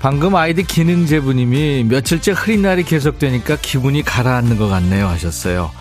[0.00, 5.72] 방금 아이디 기능제부님이 며칠째 흐린 날이 계속되니까 기분이 가라앉는 것 같네요 하셨어요.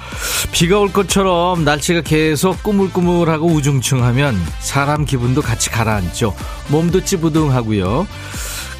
[0.52, 6.34] 비가 올 것처럼 날씨가 계속 꾸물꾸물하고 우중충하면 사람 기분도 같이 가라앉죠.
[6.70, 8.08] 몸도 찌부둥하고요.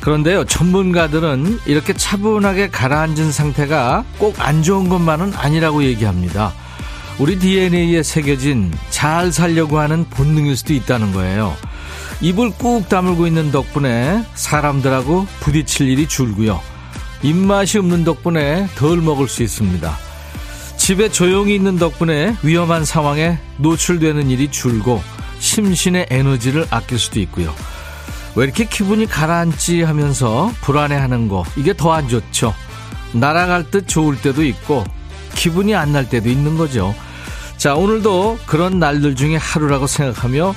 [0.02, 6.54] 그런데요, 전문가들은 이렇게 차분하게 가라앉은 상태가 꼭 안 좋은 것만은 아니라고 얘기합니다.
[7.20, 11.56] 우리 DNA에 새겨진 잘 살려고 하는 본능일 수도 있다는 거예요.
[12.22, 16.60] 입을 꾹 다물고 있는 덕분에 사람들하고 부딪힐 일이 줄고요.
[17.22, 19.98] 입맛이 없는 덕분에 덜 먹을 수 있습니다.
[20.78, 25.02] 집에 조용히 있는 덕분에 위험한 상황에 노출되는 일이 줄고
[25.40, 27.54] 심신의 에너지를 아낄 수도 있고요.
[28.36, 32.54] 왜 이렇게 기분이 가라앉지 하면서 불안해하는 거 이게 더 안 좋죠.
[33.14, 34.84] 날아갈 듯 좋을 때도 있고
[35.36, 36.96] 기분이 안 날 때도 있는 거죠.
[37.58, 40.54] 자 오늘도 그런 날들 중에 하루라고 생각하며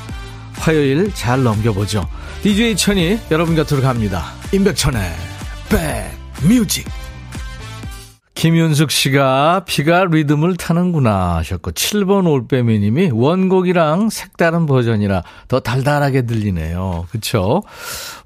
[0.60, 2.06] 화요일 잘 넘겨보죠.
[2.42, 4.26] DJ 천이 여러분 곁으로 갑니다.
[4.52, 5.00] 임백천의
[6.42, 6.86] 백뮤직.
[8.34, 17.06] 김윤숙 씨가 비가 리듬을 타는구나 하셨고 7번 올빼미 님이 원곡이랑 색다른 버전이라 더 달달하게 들리네요.
[17.10, 17.62] 그쵸?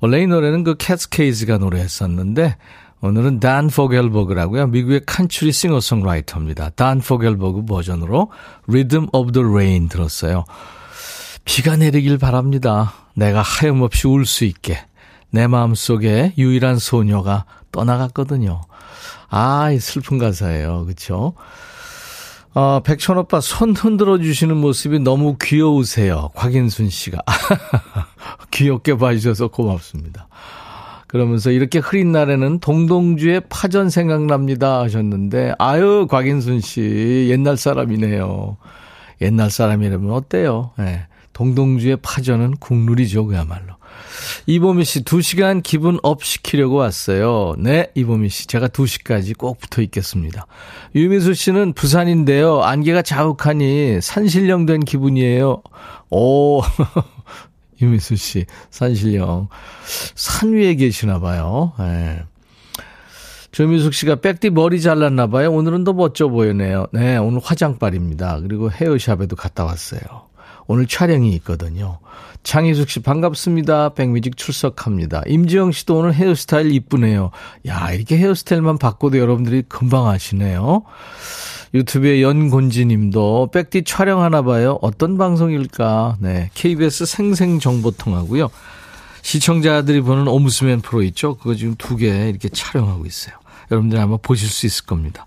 [0.01, 2.57] 원래 이 노래는 그 캐스케이즈가 노래했었는데
[3.01, 4.69] 오늘은 단 포겔버그라고요.
[4.69, 6.71] 미국의 칸츄리 싱어송라이터입니다.
[6.71, 8.31] 단 포겔버그 버전으로
[8.69, 10.45] Rhythm of the Rain 들었어요.
[11.45, 12.93] 비가 내리길 바랍니다.
[13.15, 14.79] 내가 하염없이 울 수 있게.
[15.31, 18.61] 내 마음속에 유일한 소녀가 떠나갔거든요.
[19.29, 20.87] 아, 이 슬픈 가사예요.
[20.87, 21.35] 그쵸?
[22.55, 26.31] 어, 백천 오빠 손 흔들어 주시는 모습이 너무 귀여우세요.
[26.37, 27.19] 곽인순 씨가.
[28.53, 30.29] 귀엽게 봐주셔서 고맙습니다.
[31.09, 38.57] 그러면서 이렇게 흐린 날에는 동동주의 파전 생각납니다 하셨는데, 아유, 곽인순 씨, 옛날 사람이네요.
[39.21, 40.71] 옛날 사람이라면 어때요?
[40.79, 40.83] 예.
[40.83, 41.07] 네.
[41.35, 43.75] 동동주에 파전은 국룰이죠, 그야말로.
[44.47, 47.55] 이보미 씨, 2시간 기분 up 시키려고 왔어요.
[47.59, 48.47] 네, 이보미 씨.
[48.47, 50.47] 제가 2시까지 꼭 붙어 있겠습니다.
[50.95, 52.63] 유미수 씨는 부산인데요.
[52.63, 55.63] 안개가 자욱하니 산신령 된 기분이에요.
[56.11, 56.63] 오,
[57.83, 59.49] 유미수 씨, 산신령.
[60.15, 61.73] 산 위에 계시나 봐요.
[61.79, 62.23] 네.
[63.51, 65.53] 조미숙 씨가 백디 머리 잘랐나 봐요.
[65.53, 66.89] 오늘은 더 멋져 보이네요.
[66.93, 68.41] 네, 오늘 화장빨입니다.
[68.41, 70.01] 그리고 헤어샵에도 갔다 왔어요.
[70.67, 71.99] 오늘 촬영이 있거든요.
[72.43, 73.91] 장희숙 씨 반갑습니다.
[73.95, 75.23] 백뮤직 출석합니다.
[75.27, 77.31] 임지영 씨도 오늘 헤어스타일 이쁘네요.
[77.67, 80.83] 야, 이렇게 헤어스타일만 바꿔도 여러분들이 금방 아시네요.
[81.73, 84.79] 유튜브에 연곤지 님도 백디 촬영하나 봐요.
[84.83, 86.19] 어떤 방송일까?
[86.21, 86.51] 네.
[86.55, 88.49] KBS 생생정보통하고요.
[89.23, 91.37] 시청자들이 보는 오무스맨 프로 있죠?
[91.37, 93.35] 그거 지금 두 개 이렇게 촬영하고 있어요.
[93.71, 95.27] 여러분들 아마 보실 수 있을 겁니다.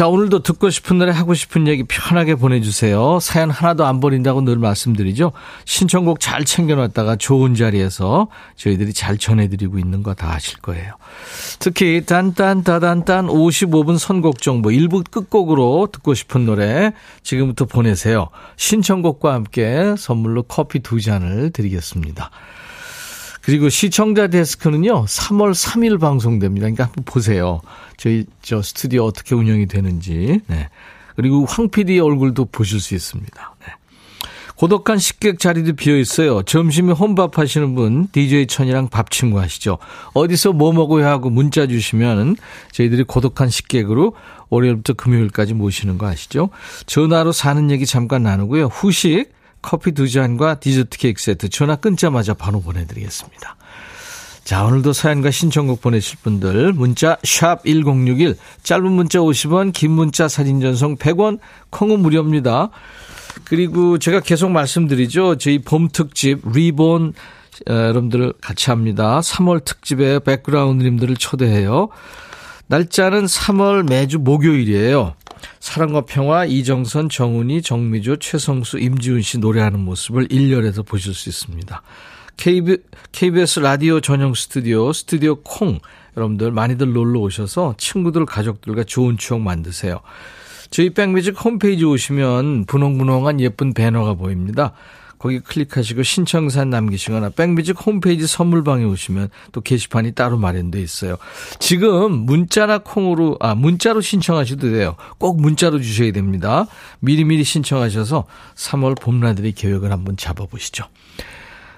[0.00, 3.18] 자, 오늘도 듣고 싶은 노래 하고 싶은 얘기 편하게 보내주세요.
[3.20, 5.32] 사연 하나도 안 버린다고 늘 말씀드리죠.
[5.66, 10.94] 신청곡 잘 챙겨놨다가 좋은 자리에서 저희들이 잘 전해드리고 있는 거 다 아실 거예요.
[11.58, 18.30] 특히 딴딴따단딴 55분 선곡 정보 일부 끝곡으로 듣고 싶은 노래 지금부터 보내세요.
[18.56, 22.30] 신청곡과 함께 선물로 커피 두 잔을 드리겠습니다.
[23.50, 26.66] 그리고 시청자 데스크는요, 3월 3일 방송됩니다.
[26.66, 27.60] 그러니까 한번 보세요.
[27.96, 30.40] 저희 저 스튜디오 어떻게 운영이 되는지.
[30.46, 30.68] 네.
[31.16, 33.54] 그리고 황 PD 얼굴도 보실 수 있습니다.
[33.66, 33.72] 네.
[34.54, 36.44] 고독한 식객 자리도 비어 있어요.
[36.44, 39.78] 점심에 혼밥 하시는 분 DJ 천이랑 밥 친구 하시죠.
[40.14, 42.36] 어디서 뭐 먹어야 하고 문자 주시면
[42.70, 44.14] 저희들이 고독한 식객으로
[44.50, 46.50] 월요일부터 금요일까지 모시는 거 아시죠?
[46.86, 48.66] 전화로 사는 얘기 잠깐 나누고요.
[48.66, 53.56] 후식 커피 두 잔과 디저트 케이크 세트 전화 끊자마자 바로 보내드리겠습니다.
[54.44, 60.96] 자, 오늘도 사연과 신청곡 보내실 분들 문자 샵1061 짧은 문자 50원 긴 문자 사진 전송
[60.96, 61.38] 100원
[61.70, 62.70] 콩은 무료입니다.
[63.44, 65.36] 그리고 제가 계속 말씀드리죠.
[65.38, 67.12] 저희 봄 특집 리본
[67.68, 69.20] 어, 여러분들 같이 합니다.
[69.20, 71.88] 3월 특집에 백그라운드님들을 초대해요.
[72.70, 75.14] 날짜는 3월 매주 목요일이에요.
[75.58, 81.82] 사랑과 평화, 이정선, 정훈이, 정미조, 최성수, 임지훈 씨 노래하는 모습을 1열에서 보실 수 있습니다.
[82.36, 85.80] KBS 라디오 전용 스튜디오, 스튜디오 콩.
[86.16, 89.98] 여러분들 많이들 놀러 오셔서 친구들, 가족들과 좋은 추억 만드세요.
[90.70, 94.74] 저희 백뮤직 홈페이지 오시면 분홍분홍한 예쁜 배너가 보입니다.
[95.20, 101.18] 거기 클릭하시고 신청사연 남기시거나 백뮤직 홈페이지 선물방에 오시면 또 게시판이 따로 마련돼 있어요.
[101.58, 104.96] 지금 문자나 콩으로 아 문자로 신청하셔도 돼요.
[105.18, 106.66] 꼭 문자로 주셔야 됩니다.
[107.00, 108.24] 미리미리 신청하셔서
[108.56, 110.86] 3월 봄나들이 계획을 한번 잡아보시죠.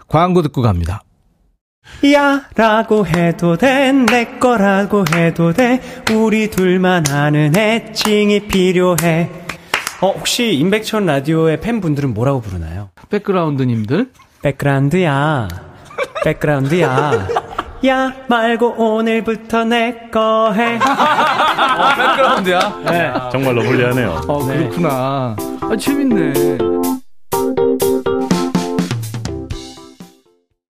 [0.07, 1.03] 광고 듣고 갑니다.
[2.15, 5.81] 야 라고 해도 돼 내 거라고 해도 돼
[6.15, 9.42] 우리 둘만 아는 애칭이 필요해
[10.03, 12.91] 어, 혹시 임백천 라디오의 팬분들은 뭐라고 부르나요?
[13.09, 14.11] 백그라운드님들?
[14.43, 15.49] 백그라운드야.
[16.25, 17.29] 백그라운드야.
[17.87, 20.77] 야 말고 오늘부터 내 거 해.
[20.77, 22.83] 어, 백그라운드야?
[22.91, 23.13] 네.
[23.31, 24.21] 정말로 불리하네요.
[24.27, 25.37] 어, 그렇구나.
[25.61, 26.59] 아, 재밌네.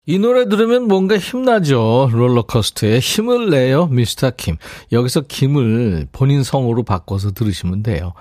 [0.07, 2.09] 이 노래 들으면 뭔가 힘나죠.
[2.11, 4.57] 롤러코스터의 힘을 내요, 미스터 킴.
[4.91, 8.13] 여기서 김을 본인 성으로 바꿔서 들으시면 돼요.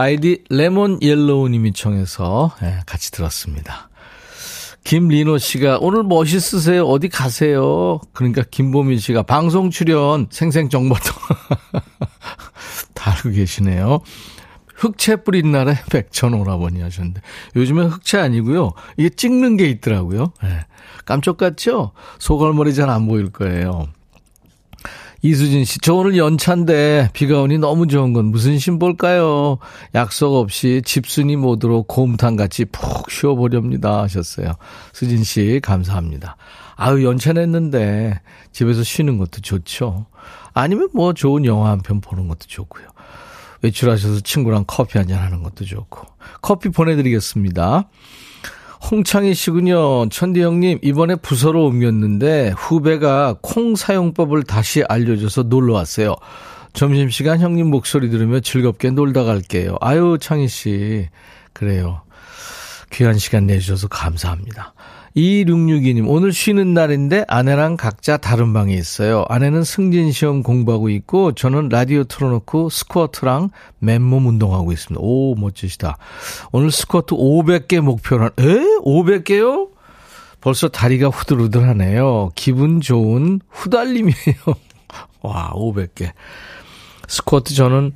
[0.00, 3.90] 아이디 레몬 옐로우님이 청해서 네, 같이 들었습니다.
[4.82, 6.86] 김리노 씨가 오늘 멋있으세요.
[6.86, 8.00] 어디 가세요?
[8.14, 11.02] 그러니까 김보민 씨가 방송 출연 생생 정보도
[12.94, 14.00] 다 알고 계시네요.
[14.74, 17.20] 흑채 뿌린 날에 백천 오라버니 하셨는데
[17.56, 18.72] 요즘엔 흑채 아니고요.
[18.96, 20.32] 이게 찍는 게 있더라고요.
[20.42, 20.64] 네.
[21.04, 21.92] 깜짝 같죠?
[22.18, 23.88] 소갈머리 잘 안 보일 거예요.
[25.22, 29.58] 이수진 씨, 저 오늘 연차인데 비가 오니 너무 좋은 건 무슨 신볼까요?
[29.94, 34.52] 약속 없이 집순이 모드로 곰탕 같이 푹 쉬어보렵니다 하셨어요.
[34.94, 36.36] 수진 씨, 감사합니다.
[36.76, 38.18] 아유, 연차 냈는데
[38.52, 40.06] 집에서 쉬는 것도 좋죠.
[40.54, 42.86] 아니면 뭐 좋은 영화 한 편 보는 것도 좋고요.
[43.62, 46.06] 외출하셔서 친구랑 커피 한잔 하는 것도 좋고.
[46.40, 47.90] 커피 보내드리겠습니다.
[48.82, 50.08] 홍창희 씨군요.
[50.08, 56.16] 천디 형님, 이번에 부서로 옮겼는데 후배가 콩 사용법을 다시 알려줘서 놀러 왔어요.
[56.72, 59.76] 점심시간 형님 목소리 들으며 즐겁게 놀다 갈게요.
[59.80, 61.08] 아유, 창희 씨.
[61.52, 62.02] 그래요.
[62.92, 64.74] 귀한 시간 내주셔서 감사합니다.
[65.16, 69.24] 2662님, 오늘 쉬는 날인데 아내랑 각자 다른 방에 있어요.
[69.28, 73.50] 아내는 승진 시험 공부하고 있고, 저는 라디오 틀어놓고 스쿼트랑
[73.80, 75.00] 맨몸 운동하고 있습니다.
[75.02, 75.98] 오, 멋지시다.
[76.52, 78.42] 오늘 스쿼트 500개 목표란, 에?
[78.84, 79.70] 500개요?
[80.40, 82.30] 벌써 다리가 후들후들하네요.
[82.34, 84.14] 기분 좋은 후달림이에요.
[85.22, 86.12] 와, 500개.
[87.08, 87.92] 스쿼트 저는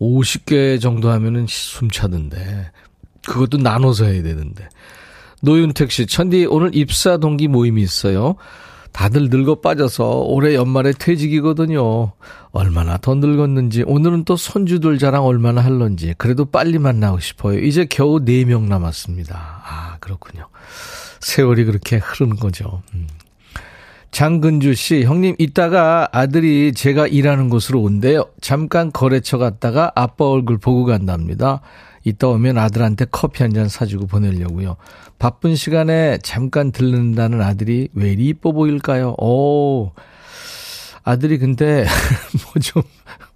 [0.00, 2.72] 50개 정도 하면은 숨 차던데.
[3.26, 4.68] 그것도 나눠서 해야 되는데.
[5.42, 8.36] 노윤택 씨, 천디 오늘 입사 동기 모임이 있어요.
[8.92, 12.12] 다들 늙어 빠져서 올해 연말에 퇴직이거든요.
[12.52, 17.58] 얼마나 더 늙었는지, 오늘은 또 손주들 자랑 얼마나 할런지, 그래도 빨리 만나고 싶어요.
[17.58, 19.34] 이제 겨우 4명 남았습니다.
[19.34, 20.46] 아, 그렇군요.
[21.20, 22.82] 세월이 그렇게 흐르는 거죠.
[22.94, 23.06] 음.
[24.10, 28.26] 장근주 씨, 형님, 이따가 아들이 제가 일하는 곳으로 온대요.
[28.42, 31.62] 잠깐 거래처 갔다가 아빠 얼굴 보고 간답니다.
[32.04, 34.76] 이따 오면 아들한테 커피 한 잔 사주고 보내려고요.
[35.18, 39.14] 바쁜 시간에 잠깐 들른다는 아들이 왜 이리 이뻐 보일까요?
[39.18, 39.92] 오,
[41.04, 41.84] 아들이 근데
[42.44, 42.82] 뭐 좀,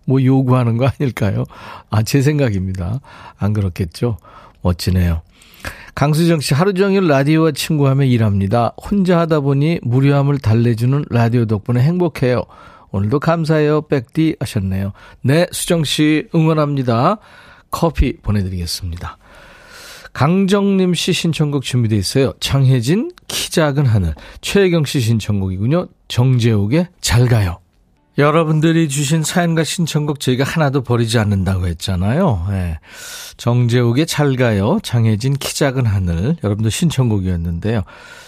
[0.04, 1.44] 뭐 요구하는 거 아닐까요?
[1.90, 3.00] 아, 제 생각입니다.
[3.38, 4.16] 안 그렇겠죠?
[4.62, 5.22] 멋지네요.
[5.94, 8.74] 강수정 씨 하루 종일 라디오와 친구하며 일합니다.
[8.82, 12.42] 혼자 하다 보니 무료함을 달래주는 라디오 덕분에 행복해요.
[12.90, 13.82] 오늘도 감사해요.
[13.82, 14.92] 백디 하셨네요.
[15.22, 17.18] 네, 수정 씨 응원합니다.
[17.76, 19.18] 커피 보내드리겠습니다.
[20.14, 22.32] 강정림 씨 신청곡 준비되어 있어요.
[22.40, 24.14] 장혜진, 키 작은 하늘.
[24.40, 25.88] 최혜경 씨 신청곡이군요.
[26.08, 27.58] 정재욱의 잘 가요.
[28.16, 32.46] 여러분들이 주신 사연과 신청곡 저희가 하나도 버리지 않는다고 했잖아요.
[32.48, 32.78] 네.
[33.36, 34.78] 정재욱의 잘 가요.
[34.82, 36.36] 장혜진 키 작은 하늘.
[36.42, 37.82] 여러분들 신청곡이었는데요.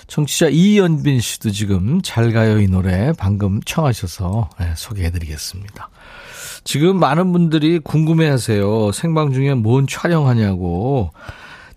[0.08, 5.88] 청취자 이연빈 씨도 지금 잘 가요 이 노래 방금 청하셔서 네, 소개해드리겠습니다.
[6.68, 8.92] 지금 많은 분들이 궁금해 하세요.
[8.92, 11.12] 생방 중에 뭔 촬영하냐고.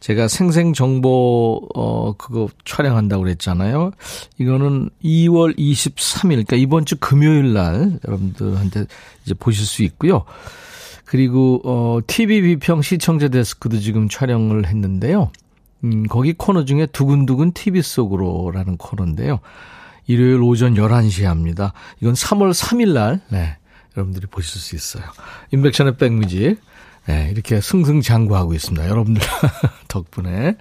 [0.01, 3.91] 제가 생생 정보, 어, 그거 촬영한다고 그랬잖아요.
[4.37, 8.83] 이거는 2월 23일, 그러니까 이번 주 금요일 날 여러분들한테
[9.23, 10.25] 이제 보실 수 있고요.
[11.05, 15.31] 그리고, 어, TV 비평 시청자 데스크도 지금 촬영을 했는데요.
[15.85, 19.39] 음, 거기 코너 중에 두근두근 TV 속으로라는 코너인데요.
[20.07, 21.71] 일요일 오전 11시에 합니다.
[22.01, 23.55] 이건 3월 3일 날, 네.
[23.95, 25.03] 여러분들이 보실 수 있어요.
[25.51, 26.59] 인백션의 백뮤직.
[27.07, 28.87] 네, 이렇게 승승장구하고 있습니다.
[28.87, 29.21] 여러분들
[29.87, 30.55] 덕분에.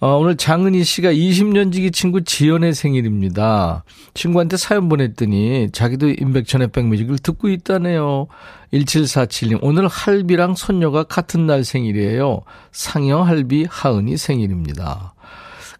[0.00, 3.84] 어, 오늘 장은희 씨가 20년 지기 친구 지연의 생일입니다.
[4.14, 8.26] 친구한테 사연 보냈더니 자기도 인백천의 백뮤직을 듣고 있다네요.
[8.72, 12.40] 1747님, 오늘 할비랑 손녀가 같은 날 생일이에요.
[12.72, 15.12] 상여, 할비, 하은이 생일입니다.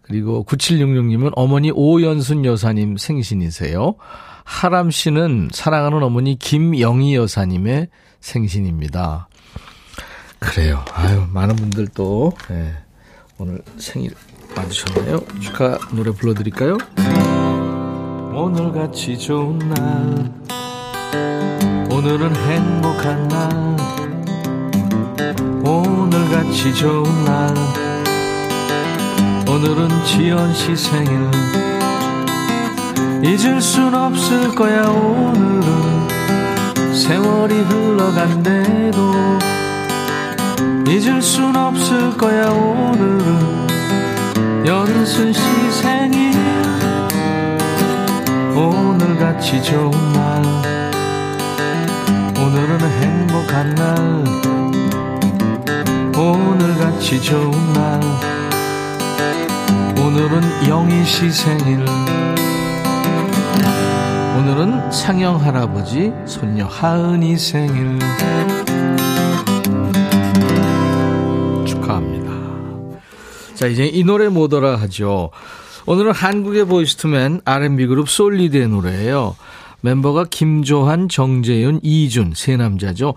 [0.03, 3.95] 그리고 9766님은 어머니 오연순 여사님 생신이세요.
[4.43, 7.87] 하람 씨는 사랑하는 어머니 김영희 여사님의
[8.19, 9.27] 생신입니다.
[10.39, 10.83] 그래요.
[10.93, 12.73] 아유, 많은 분들 또, 네,
[13.37, 14.11] 오늘 생일
[14.55, 15.19] 맞으셨나요?
[15.39, 16.77] 축하 노래 불러드릴까요?
[18.33, 20.31] 오늘 같이 좋은 날
[21.91, 23.77] 오늘은 행복한 날
[25.65, 27.53] 오늘 같이 좋은 날
[29.47, 31.29] 오늘은 지연 씨 생일
[33.23, 36.09] 잊을 순 없을 거야 오늘은.
[36.93, 39.13] 세월이 흘러간대도
[40.87, 43.67] 잊을 순 없을 거야 오늘은.
[44.65, 46.31] 연순 씨 생일
[48.55, 50.41] 오늘같이 좋은 날.
[52.37, 53.95] 오늘은 행복한 날.
[56.17, 58.01] 오늘같이 좋은 날.
[59.97, 61.85] 오늘은 영희 씨 생일
[64.61, 67.97] 오늘은 상영 할아버지 손녀 하은이 생일
[71.65, 72.31] 축하합니다.
[73.55, 75.31] 자 이제 이 노래 뭐더라 하죠.
[75.87, 79.35] 오늘은 한국의 보이스투맨 R&B 그룹 솔리드의 노래예요.
[79.81, 83.15] 멤버가 김조한, 정재윤, 이준 세 남자죠.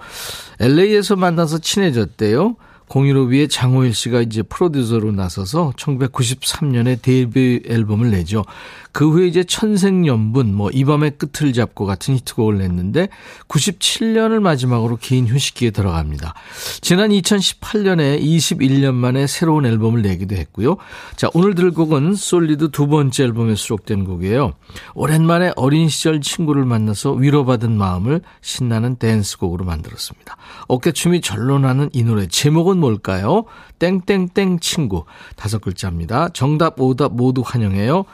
[0.61, 2.57] LA에서 만나서 친해졌대요.
[2.89, 8.45] 공유로비의 장호일 씨가 이제 프로듀서로 나서서 1993년에 데뷔 앨범을 내죠.
[8.95, 13.09] 그 후에 이제 천생연분, 뭐, 이 밤의 끝을 잡고 같은 히트곡을 냈는데,
[13.49, 16.33] 97년을 마지막으로 긴 휴식기에 들어갑니다.
[16.81, 20.77] 지난 2018년에 21년 만에 새로운 앨범을 내기도 했고요.
[21.17, 24.53] 자, 오늘 들을 곡은 솔리드 두 번째 앨범에 수록된 곡이에요.
[24.95, 30.37] 오랜만에 어린 시절 친구를 만나서 위로받은 마음을 신나는 댄스곡으로 만들었습니다.
[30.69, 33.47] 어깨춤이 절로 나는 이 노래 제목은 뭘까요?
[33.81, 35.05] 땡땡땡 친구.
[35.35, 36.29] 다섯 글자입니다.
[36.29, 38.05] 정답, 오답 모두 환영해요.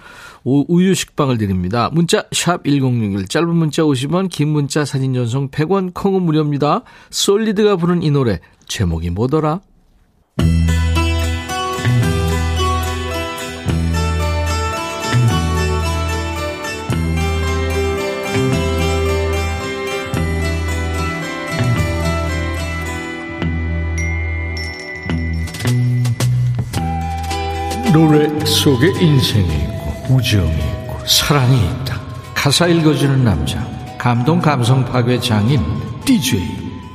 [0.44, 1.90] 우유 식빵을 드립니다.
[1.92, 6.82] 문자 샵 1061, 짧은 문자 50원, 긴 문자 사진 전송 100원, 콩은 무료입니다.
[7.11, 9.61] 솔리드가 부른 이 노래 제목이 뭐더라?
[27.92, 29.80] 노래 속에 인생이
[30.11, 32.00] 우정이 있고 사랑이 있다.
[32.35, 33.64] 가사 읽어주는 남자
[33.99, 35.61] 감동 감성 파괴 장인
[36.05, 36.40] DJ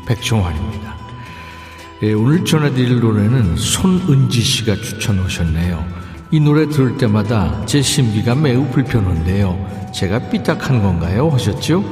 [0.05, 0.95] 백종환입니다.
[2.03, 5.85] 예, 오늘 전해드릴 노래는 손은지 씨가 추천하셨네요.
[6.31, 9.91] 이 노래 들을 때마다 제 심기가 매우 불편한데요.
[9.93, 11.29] 제가 삐딱한 건가요?
[11.29, 11.83] 하셨죠?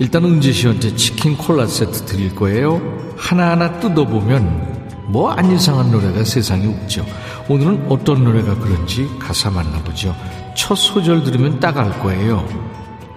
[0.00, 2.80] 일단 은지 씨한테 치킨 콜라 세트 드릴 거예요.
[3.16, 4.70] 하나하나 뜯어보면
[5.08, 7.04] 뭐 안 이상한 노래가 세상에 없죠.
[7.50, 10.14] 오늘은 어떤 노래가 그런지 가사 만나보죠.
[10.54, 12.46] 첫 소절 들으면 딱 알 거예요.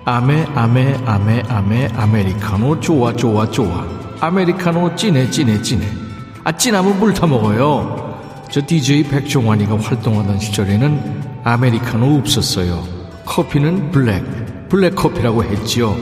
[0.06, 3.86] 아메 아메 아메 아메 아메리카노 좋아 좋아 좋아.
[4.20, 5.88] 아메리카노 찐해 찐해 찐해.
[6.46, 8.18] 아 찐하면 물 타 먹어요.
[8.50, 12.84] 저 DJ 백종환이가 활동하던 시절에는 아메리카노 없었어요.
[13.26, 15.96] 커피는 블랙 블랙 커피라고 했지요.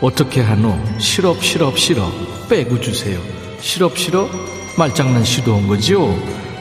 [0.00, 0.78] 어떻게 하노?
[0.98, 2.08] 시럽 시럽 시럽.
[2.48, 3.18] 빼고 주세요.
[3.58, 4.30] 시럽 시럽.
[4.78, 6.16] 말장난 시도한 거죠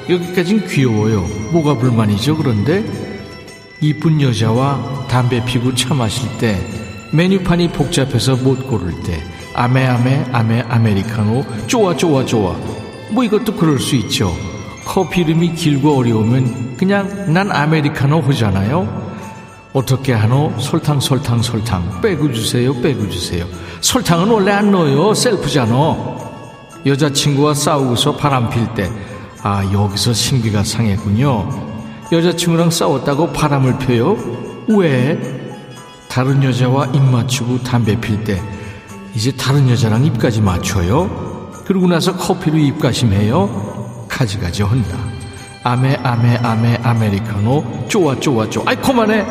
[0.10, 1.26] 여기까진 귀여워요.
[1.52, 2.38] 뭐가 불만이죠?
[2.38, 2.84] 그런데
[3.80, 6.60] 이쁜 여자와 담배 피고 차 마실 때
[7.12, 9.22] 메뉴판이 복잡해서 못 고를 때
[9.54, 12.56] 아메 아메 아메 아메리카노 좋아 좋아 좋아
[13.12, 14.34] 뭐 이것도 그럴 수 있죠.
[14.86, 19.02] 커피 이름이 길고 어려우면 그냥 난 아메리카노 하잖아요.
[19.74, 20.54] 어떻게 하노?
[20.60, 23.46] 설탕 설탕 설탕 빼고 주세요 빼고 주세요.
[23.82, 25.14] 설탕은 원래 안 넣어요.
[25.14, 26.20] 셀프잖아.
[26.86, 28.90] 여자친구와 싸우고서 바람 필 때
[29.44, 31.50] 아, 여기서 신기가 상했군요.
[32.12, 34.18] 여자친구랑 싸웠다고 바람을 펴요?
[34.68, 35.20] 왜?
[36.10, 38.42] 다른 여자와 입 맞추고 담배 필 때,
[39.16, 41.50] 이제 다른 여자랑 입까지 맞춰요?
[41.66, 44.06] 그러고 나서 커피로 입가심해요?
[44.10, 44.98] 가지가지 한다.
[45.64, 48.64] 아메, 아메, 아메, 아메리카노, 좋아, 좋아, 좋아.
[48.68, 49.26] 아이, 그만해!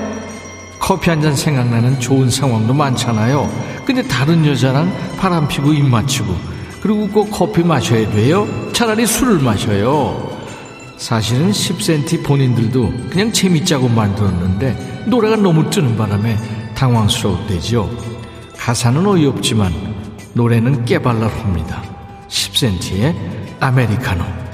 [0.78, 3.48] 커피 한 잔 생각나는 좋은 상황도 많잖아요.
[3.84, 6.34] 근데 다른 여자랑 바람 피고 입 맞추고,
[6.80, 8.46] 그리고 꼭 커피 마셔야 돼요?
[8.72, 10.38] 차라리 술을 마셔요.
[10.96, 16.36] 사실은 10cm 본인들도 그냥 재밌자고 만들었는데 노래가 너무 뜨는 바람에
[16.74, 17.90] 당황스러웠대죠.
[18.56, 19.72] 가사는 어이없지만
[20.34, 21.82] 노래는 깨발랄합니다.
[22.28, 23.14] 10cm의
[23.60, 24.49] 아메리카노.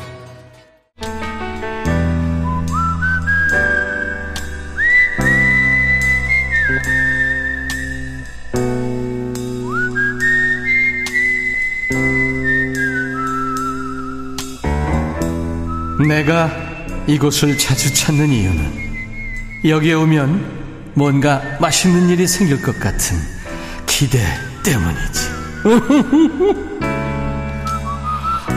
[16.17, 16.51] 내가
[17.07, 18.73] 이곳을 자주 찾는 이유는
[19.67, 23.19] 여기에 오면 뭔가 맛있는 일이 생길 것 같은
[23.85, 24.19] 기대
[24.65, 25.21] 때문이지.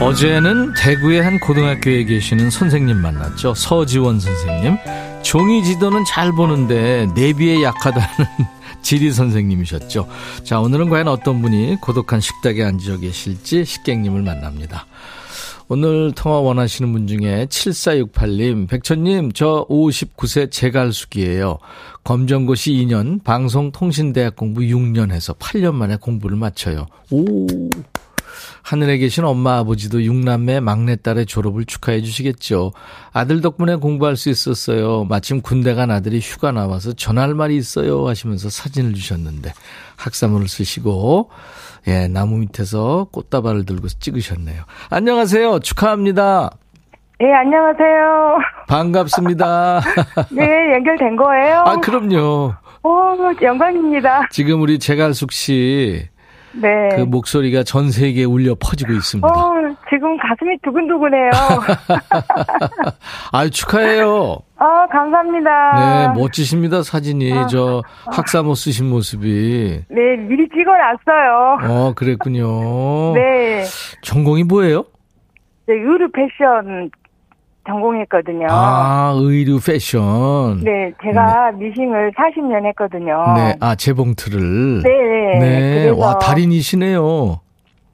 [0.00, 3.52] 어제는 대구의 한 고등학교에 계시는 선생님 만났죠.
[3.54, 4.78] 서지원 선생님.
[5.22, 8.08] 종이 지도는 잘 보는데 내비에 약하다는
[8.80, 10.08] 지리 선생님이셨죠.
[10.44, 14.86] 자, 오늘은 과연 어떤 분이 고독한 식탁에 앉아 계실지 식객님을 만납니다.
[15.72, 21.60] 오늘 통화 원하시는 분 중에 7468님, 백천님, 저 59세 제갈숙이에요.
[22.02, 26.86] 검정고시 2년, 방송통신대학 공부 6년 해서 8년 만에 공부를 마쳐요.
[27.12, 27.46] 오.
[28.62, 32.72] 하늘에 계신 엄마 아버지도 6남매 막내딸의 졸업을 축하해 주시겠죠.
[33.12, 35.04] 아들 덕분에 공부할 수 있었어요.
[35.04, 39.52] 마침 군대 간 아들이 휴가 나와서 전할 말이 있어요 하시면서 사진을 주셨는데
[39.94, 41.30] 학사문을 쓰시고
[41.86, 44.62] 예, 나무 밑에서 꽃다발을 들고 찍으셨네요.
[44.90, 45.60] 안녕하세요.
[45.60, 46.50] 축하합니다.
[47.22, 48.38] 예, 안녕하세요.
[48.68, 49.80] 반갑습니다.
[50.32, 51.58] 네, 연결된 거예요?
[51.66, 52.54] 아, 그럼요.
[52.82, 52.90] 오,
[53.42, 54.28] 영광입니다.
[54.30, 56.08] 지금 우리 제갈숙 씨.
[56.52, 56.88] 네.
[56.96, 59.28] 그 목소리가 전 세계에 울려 퍼지고 있습니다.
[59.28, 59.52] 어,
[59.88, 61.30] 지금 가슴이 두근두근해요.
[63.32, 64.38] 아유, 축하해요.
[64.56, 66.10] 아, 감사합니다.
[66.14, 66.82] 네, 멋지십니다.
[66.82, 67.32] 사진이.
[67.32, 69.84] 아, 저 학사모 쓰신 모습이.
[69.88, 71.58] 네, 미리 찍어놨어요.
[71.70, 73.14] 어, 그랬군요.
[73.14, 73.64] 네.
[74.02, 74.84] 전공이 뭐예요?
[75.66, 76.90] 네, 의류 패션
[77.66, 78.46] 전공했거든요.
[78.50, 80.60] 아, 의류 패션.
[80.62, 83.22] 네, 제가 미싱을 40년 했거든요.
[83.36, 84.82] 네, 아, 재봉틀을.
[84.82, 85.38] 네.
[85.38, 87.40] 네, 그래서 와, 달인이시네요.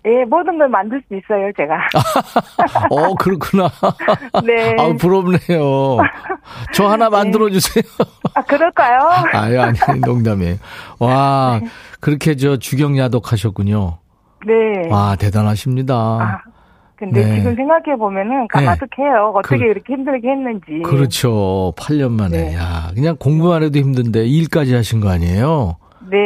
[0.05, 1.75] 네, 모든 걸 만들 수 있어요, 제가.
[2.91, 3.69] 어, 그렇구나.
[4.45, 4.77] 네.
[4.79, 5.99] 아, 부럽네요.
[6.73, 7.83] 저 하나 만들어 주세요.
[8.35, 8.99] 아, 그럴까요?
[9.35, 10.57] 아유, 아니, 농담이에요.
[11.01, 11.61] 와,
[11.99, 13.99] 그렇게 저 주경야독 하셨군요.
[14.47, 14.89] 네.
[14.91, 15.95] 와, 대단하십니다.
[15.95, 16.39] 아,
[16.99, 17.35] 근데 네.
[17.37, 19.33] 지금 생각해 보면은 까마득해요.
[19.35, 20.83] 어떻게 그- 이렇게 힘들게 했는지.
[20.85, 21.73] 그렇죠.
[21.77, 22.37] 8년 만에.
[22.51, 22.55] 네.
[22.57, 25.77] 야, 그냥 공부만 해도 힘든데 일까지 하신 거 아니에요?
[26.11, 26.17] 네.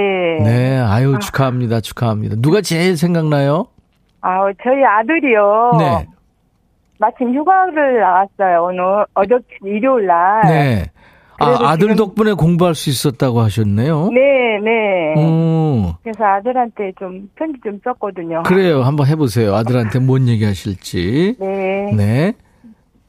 [0.45, 0.79] 네.
[0.79, 1.81] 아유, 축하합니다.
[1.81, 2.37] 축하합니다.
[2.39, 3.67] 누가 제일 생각나요?
[4.21, 5.73] 아, 저희 아들이요.
[5.78, 6.06] 네.
[6.99, 8.65] 마침 휴가를 나왔어요.
[8.65, 10.43] 오늘 어저 일요일 날.
[10.47, 10.85] 네.
[11.41, 14.11] 아, 아들 덕분에 공부할 수 있었다고 하셨네요?
[14.13, 15.15] 네, 네.
[15.17, 18.43] 음, 그래서 아들한테 좀 편지 좀 썼거든요.
[18.43, 18.83] 그래요.
[18.83, 19.55] 한번 해보세요.
[19.55, 21.37] 아들한테 뭔 얘기 하실지.
[21.41, 21.93] 네.
[21.97, 22.33] 네.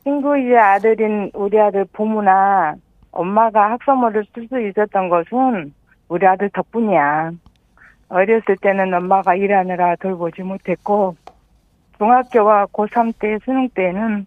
[0.04, 2.74] 친구의 아들인 우리 아들 보무나
[3.12, 5.74] 엄마가 학사모를 쓸 수 있었던 것은
[6.08, 7.32] 우리 아들 덕분이야.
[8.08, 11.16] 어렸을 때는 엄마가 일하느라 돌보지 못했고
[11.98, 14.26] 중학교와 고3 때 수능 때는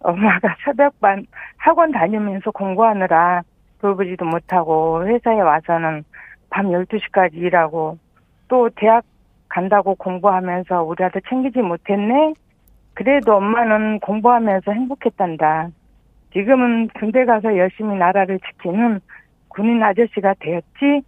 [0.00, 3.42] 엄마가 새벽반 학원 다니면서 공부하느라
[3.80, 6.04] 돌보지도 못하고 회사에 와서는
[6.50, 7.98] 밤 12시까지 일하고
[8.48, 9.04] 또 대학
[9.48, 12.34] 간다고 공부하면서 우리 아들 챙기지 못했네?
[12.94, 15.68] 그래도 엄마는 공부하면서 행복했단다.
[16.32, 19.00] 지금은 군대 가서 열심히 나라를 지키는
[19.48, 21.02] 군인 아저씨가 되었지?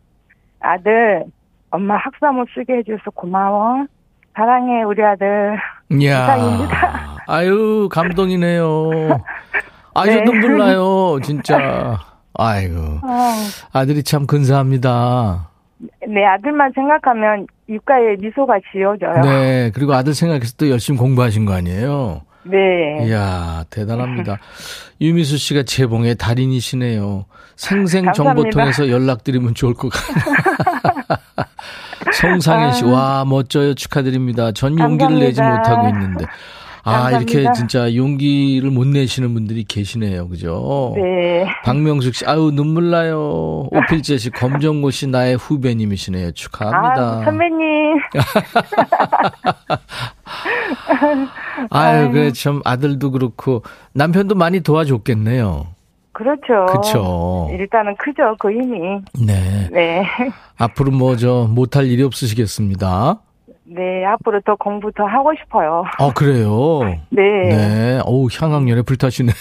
[0.60, 1.24] 아들,
[1.70, 3.86] 엄마 학사모 쓰게 해줘서 고마워.
[4.34, 5.58] 사랑해, 우리 아들.
[5.90, 6.24] 이야.
[6.24, 6.99] 이상입니다.
[7.30, 8.90] 아유, 감동이네요.
[9.94, 10.24] 아유, 네.
[10.24, 11.18] 눈물 나요.
[11.22, 11.98] 진짜.
[12.34, 12.76] 아이고.
[13.02, 13.32] 어,
[13.72, 15.48] 아들이 참 근사합니다.
[16.08, 19.22] 내 아들만 생각하면 입가에 미소가 지어져요.
[19.22, 19.70] 네.
[19.72, 22.22] 그리고 아들 생각해서 또 열심히 공부하신 거 아니에요?
[22.42, 23.06] 네.
[23.06, 24.38] 이야, 대단합니다.
[25.00, 27.26] 유미수 씨가 재봉의 달인이시네요.
[27.54, 28.50] 생생 정보 감사합니다.
[28.50, 30.34] 통해서 연락드리면 좋을 것 같아요.
[32.12, 33.74] 송상현 씨, 와, 멋져요.
[33.74, 34.52] 축하드립니다.
[34.52, 35.70] 전 용기를 내지 감사합니다.
[35.70, 36.24] 못하고 있는데.
[36.82, 37.32] 아, 감사합니다.
[37.32, 40.28] 이렇게 진짜 용기를 못 내시는 분들이 계시네요.
[40.28, 40.94] 그죠?
[40.96, 41.46] 네.
[41.64, 43.68] 박명숙 씨, 아유, 눈물 나요.
[43.70, 46.32] 오필재 씨, 검정고 씨, 나의 후배님이시네요.
[46.32, 47.20] 축하합니다.
[47.20, 47.98] 아, 선배님.
[51.70, 53.62] 아유, 그래, 참, 아들도 그렇고,
[53.92, 55.66] 남편도 많이 도와줬겠네요.
[56.12, 56.66] 그렇죠.
[56.66, 57.48] 그쵸.
[57.52, 59.00] 일단은 크죠, 그 힘이.
[59.24, 59.68] 네.
[59.70, 60.04] 네.
[60.58, 63.20] 앞으로 뭐, 저, 못할 일이 없으시겠습니다.
[63.72, 65.84] 네, 앞으로 더 공부 더 하고 싶어요.
[65.98, 66.80] 어, 그래요.
[67.10, 67.22] 네.
[67.22, 68.00] 네.
[68.04, 69.34] 어우, 향학년에 불타시네요.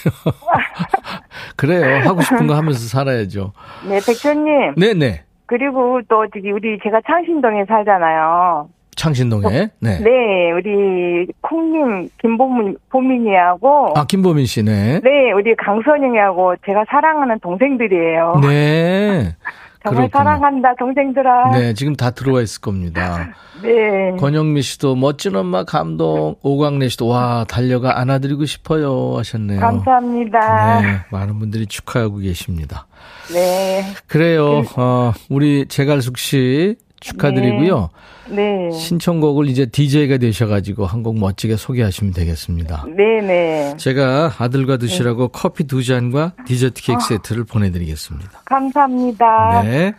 [1.56, 2.08] 그래요.
[2.08, 3.52] 하고 싶은 거 하면서 살아야죠.
[3.88, 4.74] 네, 백천님.
[4.76, 5.22] 네네.
[5.46, 8.68] 그리고 또 저기 우리 제가 창신동에 살잖아요.
[8.94, 9.70] 창신동에.
[9.80, 9.98] 네.
[9.98, 15.00] 네, 우리 콩님 김보민 보민이하고 아, 김보민 씨네.
[15.02, 18.40] 네, 우리 강선영이하고 제가 사랑하는 동생들이에요.
[18.42, 19.34] 네.
[19.82, 20.24] 정말 그렇군요.
[20.24, 21.50] 사랑한다, 동생들아.
[21.52, 23.30] 네, 지금 다 들어와 있을 겁니다.
[23.62, 24.16] 네.
[24.18, 26.34] 권영미 씨도 멋진 엄마 감동.
[26.42, 29.16] 오광래 씨도 와, 달려가 안아드리고 싶어요.
[29.18, 29.60] 하셨네요.
[29.60, 30.80] 감사합니다.
[30.80, 32.86] 네, 많은 분들이 축하하고 계십니다.
[33.32, 33.84] 네.
[34.06, 34.64] 그래요.
[34.76, 37.90] 어, 우리 제갈숙 씨 축하드리고요.
[38.30, 38.70] 네.
[38.70, 42.84] 신청곡을 이제 DJ가 되셔가지고 한 곡 멋지게 소개하시면 되겠습니다.
[42.94, 43.74] 네, 네.
[43.78, 48.42] 제가 아들과 드시라고 커피 두 잔과 디저트 케이크 세트를 보내드리겠습니다.
[48.44, 49.62] 감사합니다.
[49.62, 49.92] 네.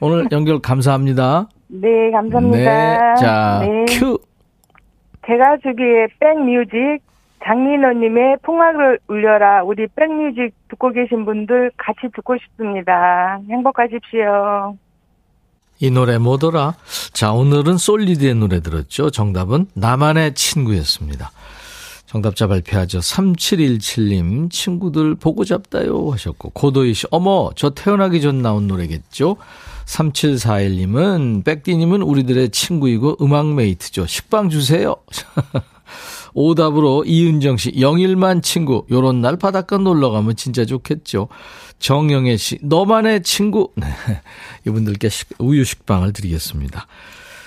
[0.00, 1.48] 오늘 연결 감사합니다.
[1.68, 2.58] 네, 감사합니다.
[2.58, 3.14] 네.
[3.20, 3.84] 자, 네.
[3.98, 4.18] 큐.
[5.26, 7.00] 제가 주기에 백뮤직
[7.44, 13.40] 장민호님의 풍악을 울려라 우리 백뮤직 듣고 계신 분들 같이 듣고 싶습니다.
[13.50, 14.76] 행복하십시오.
[15.78, 16.74] 이 노래 뭐더라?
[17.12, 19.10] 자, 오늘은 솔리드의 노래 들었죠.
[19.10, 21.32] 정답은 나만의 친구였습니다.
[22.06, 23.00] 정답자 발표하죠.
[23.00, 29.36] 3717님, 친구들 보고 잡다요 하셨고, 고도희 씨, 어머, 저 태어나기 전 나온 노래겠죠?
[29.86, 34.06] 3741님은, 백디님은 우리들의 친구이고 음악 메이트죠.
[34.06, 34.96] 식빵 주세요.
[36.36, 41.28] 오답으로 이은정 씨, 영일만 친구, 요런 날 바닷가 놀러 가면 진짜 좋겠죠.
[41.78, 43.70] 정영애 씨, 너만의 친구.
[43.76, 43.86] 네.
[44.66, 46.86] 이분들께 우유 식빵을 드리겠습니다.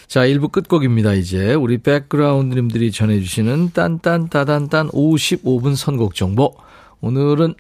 [0.08, 1.54] 자, 1부 끝곡입니다, 이제.
[1.54, 6.56] 우리 백그라운드님들이 전해주시는 딴딴따단딴 55분 선곡 정보.
[7.02, 7.54] 오늘은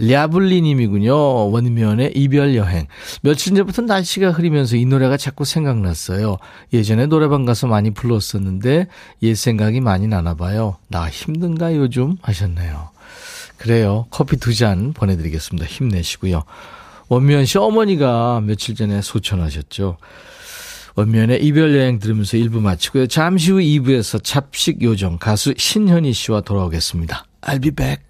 [0.00, 1.50] 랴블리님이군요.
[1.50, 2.86] 원면의 이별 여행.
[3.22, 6.38] 며칠 전부터 날씨가 흐리면서 이 노래가 자꾸 생각났어요.
[6.72, 8.86] 예전에 노래방 가서 많이 불렀었는데
[9.22, 10.76] 옛 생각이 많이 나나 봐요.
[10.88, 12.90] 나 힘든가 요즘 하셨네요.
[13.58, 14.06] 그래요.
[14.10, 15.66] 커피 두 잔 보내드리겠습니다.
[15.66, 16.42] 힘내시고요.
[17.08, 19.98] 원면 씨 어머니가 며칠 전에 소천하셨죠.
[20.96, 23.06] 원면의 이별 여행 들으면서 1부 마치고요.
[23.06, 27.24] 잠시 후 2부에서 잡식 요정 가수 신현희 씨와 돌아오겠습니다.
[27.42, 28.09] I'll be back.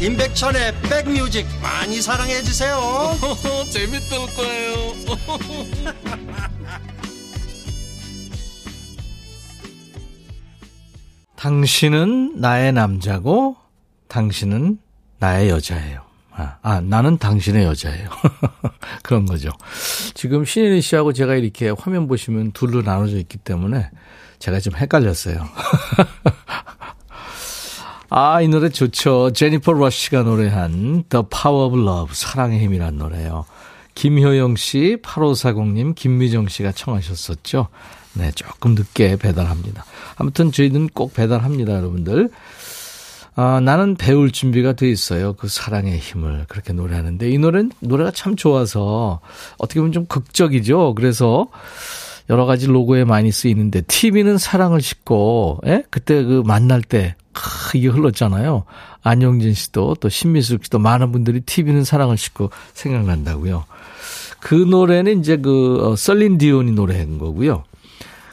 [0.00, 2.80] 임백천의 백뮤직 많이 사랑해 주세요
[3.70, 4.94] 재밌을 거예요
[11.36, 13.56] 당신은 나의 남자고
[14.08, 14.78] 당신은
[15.20, 16.02] 나의 여자예요.
[16.32, 18.10] 아, 아 나는 당신의 여자예요.
[19.02, 19.50] 그런 거죠.
[20.12, 23.90] 지금 신혜리 씨하고 제가 이렇게 화면 보시면 둘로 나눠져 있기 때문에
[24.38, 25.48] 제가 좀 헷갈렸어요.
[28.12, 29.30] 아, 이 노래 좋죠.
[29.30, 33.44] 제니퍼 러쉬가 노래한 The Power of Love, 사랑의 힘이란 노래요.
[33.94, 37.68] 김효영 씨, 8540님, 김미정 씨가 청하셨었죠.
[38.14, 39.84] 네, 조금 늦게 배달합니다.
[40.16, 42.30] 아무튼 저희는 꼭 배달합니다, 여러분들.
[43.36, 45.34] 아, 나는 배울 준비가 돼 있어요.
[45.34, 49.20] 그 사랑의 힘을 그렇게 노래하는데 이 노래는 노래가 참 좋아서
[49.56, 50.96] 어떻게 보면 좀 극적이죠.
[50.96, 51.46] 그래서
[52.28, 55.84] 여러 가지 로고에 많이 쓰이는데 TV는 사랑을 싣고 예?
[55.90, 58.64] 그때 그 만날 때 크, 이게 흘렀잖아요.
[59.02, 63.64] 안영진 씨도 또 신미숙 씨도 많은 분들이 TV는 사랑을 싣고 생각난다고요.
[64.40, 67.64] 그 노래는 이제 그 어, 셀린 디온이 노래한 거고요.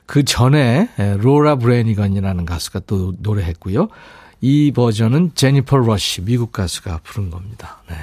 [0.06, 3.90] 그 전에 예, 로라 브레니건이라는 가수가 또 노래했고요.
[4.40, 7.82] 이 버전은 제니퍼 러쉬 미국 가수가 부른 겁니다.
[7.90, 7.96] 네.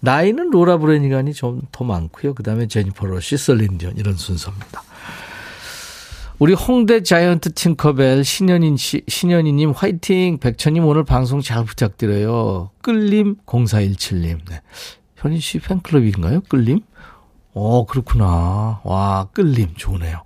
[0.00, 2.34] 나이는 로라 브레니건이 좀 더 많고요.
[2.34, 4.82] 그다음에 제니퍼 러쉬, 셀린 디온 이런 순서입니다.
[6.44, 10.36] 우리 홍대 자이언트 팅커벨 신현희 씨, 신현희님 화이팅!
[10.36, 12.68] 백천님 오늘 방송 잘 부탁드려요.
[12.82, 14.40] 끌림 0417님.
[14.50, 14.60] 네.
[15.16, 16.42] 현인 씨 팬클럽인가요?
[16.50, 16.80] 끌림?
[17.54, 18.80] 어, 그렇구나.
[18.82, 20.22] 와, 끌림 좋네요.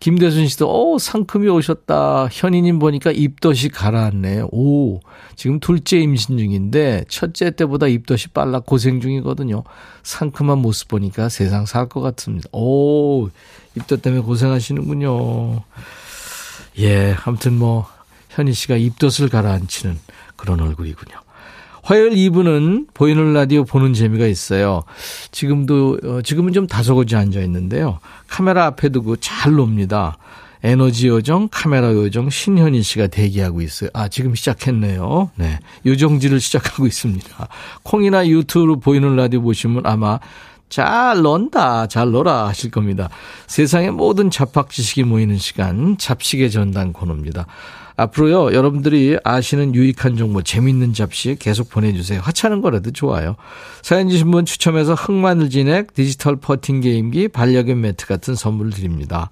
[0.00, 2.28] 김대순 씨도, 어, 상큼이 오셨다.
[2.30, 4.46] 현이님 보니까 입덧이 가라앉네.
[4.50, 5.00] 오,
[5.36, 9.62] 지금 둘째 임신 중인데, 첫째 때보다 입덧이 빨라 고생 중이거든요.
[10.02, 12.48] 상큼한 모습 보니까 세상 살 것 같습니다.
[12.52, 13.30] 오,
[13.76, 15.62] 입덧 때문에 고생하시는군요.
[16.80, 17.86] 예, 아무튼 뭐,
[18.30, 19.96] 현희 씨가 입덧을 가라앉히는
[20.34, 21.23] 그런 얼굴이군요.
[21.84, 24.84] 화요일 2부는 보이는 라디오 보는 재미가 있어요.
[25.32, 27.98] 지금도, 어, 지금은 좀 다소곳이 앉아 있는데요.
[28.26, 30.16] 카메라 앞에 두고 잘 놉니다.
[30.62, 33.90] 에너지 요정, 카메라 요정, 신현희 씨가 대기하고 있어요.
[33.92, 35.30] 아, 지금 시작했네요.
[35.36, 35.58] 네.
[35.84, 37.48] 요정지를 시작하고 있습니다.
[37.82, 40.18] 콩이나 유튜브로 보이는 라디오 보시면 아마
[40.70, 43.10] 잘 논다, 잘 놀아 하실 겁니다.
[43.46, 47.46] 세상의 모든 잡학 지식이 모이는 시간, 잡식의 전당 코너입니다.
[47.96, 52.20] 앞으로요, 여러분들이 아시는 유익한 정보, 재밌는 잡식 계속 보내주세요.
[52.20, 53.36] 하찮은 거라도 좋아요.
[53.82, 59.30] 사연 주신 분 추첨해서 흑마늘 진액, 디지털 퍼팅 게임기, 반려견 매트 같은 선물 드립니다.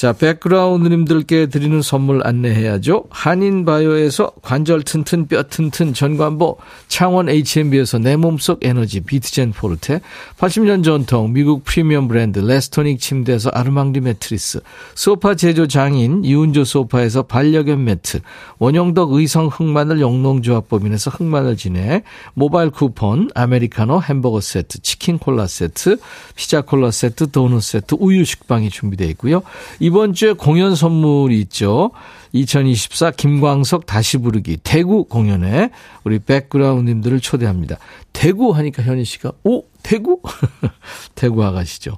[0.00, 3.04] 자, 백그라운드님들께 드리는 선물 안내해야죠.
[3.10, 6.56] 한인바이오에서 관절 튼튼 뼈 튼튼 전관보,
[6.88, 10.00] 창원 H&B에서 내 몸속 에너지 비트젠 포르테,
[10.38, 14.60] 80년 전통 미국 프리미엄 브랜드 레스토닉 침대에서 아르망디 매트리스,
[14.94, 18.20] 소파 제조 장인 이운조 소파에서 반려견 매트,
[18.58, 25.98] 원형덕 의성 흑마늘 영농조합법인에서 흑마늘 진액, 모바일 쿠폰, 아메리카노 햄버거 세트, 치킨 콜라 세트,
[26.36, 29.42] 피자 콜라 세트, 도넛 세트, 우유 식빵이 준비되어 있고요.
[29.78, 31.90] 이번 주에 공연 선물이 있죠.
[32.32, 35.70] 2024 김광석 다시 부르기 대구 공연에
[36.04, 37.76] 우리 백그라운드님들을 초대합니다.
[38.12, 40.20] 대구 하니까 현희 씨가 오 대구
[41.14, 41.96] 대구 아가씨죠.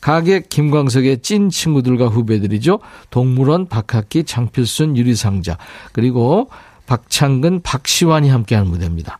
[0.00, 2.80] 가객 김광석의 찐 친구들과 후배들이죠.
[3.10, 5.58] 동물원 박학기 장필순 유리상자
[5.92, 6.50] 그리고
[6.86, 9.18] 박창근 박시환이 함께하는 무대입니다.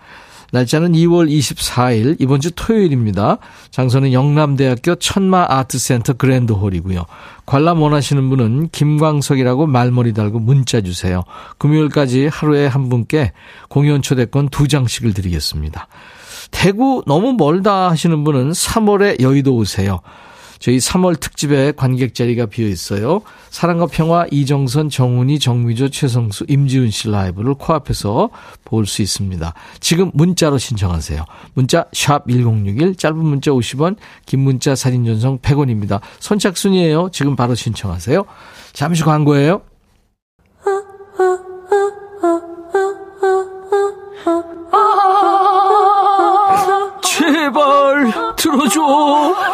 [0.54, 3.38] 날짜는 2월 24일 이번 주 토요일입니다.
[3.72, 7.06] 장소는 영남대학교 천마 아트센터 그랜드홀이고요.
[7.44, 11.24] 관람 원하시는 분은 김광석이라고 말머리 달고 문자 주세요.
[11.58, 13.32] 금요일까지 하루에 한 분께
[13.68, 15.88] 공연 초대권 두 장씩을 드리겠습니다.
[16.52, 20.02] 대구 너무 멀다 하시는 분은 3월에 여의도 오세요.
[20.64, 23.20] 저희 3월 특집에 관객 자리가 비어 있어요.
[23.50, 28.30] 사랑과 평화 이정선, 정훈이, 정미조, 최성수, 임지훈 씨 라이브를 코앞에서
[28.64, 29.52] 볼 수 있습니다.
[29.80, 31.22] 지금 문자로 신청하세요.
[31.52, 36.00] 문자 샵 1061, 짧은 문자 50원, 긴 문자 사진 전송 100원입니다.
[36.20, 37.10] 선착순이에요.
[37.12, 38.24] 지금 바로 신청하세요.
[38.72, 39.60] 잠시 광고예요.
[47.02, 49.53] 제발 들어줘.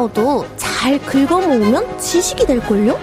[0.00, 2.98] 노하우도 잘 긁어 모으면 지식이 될걸요?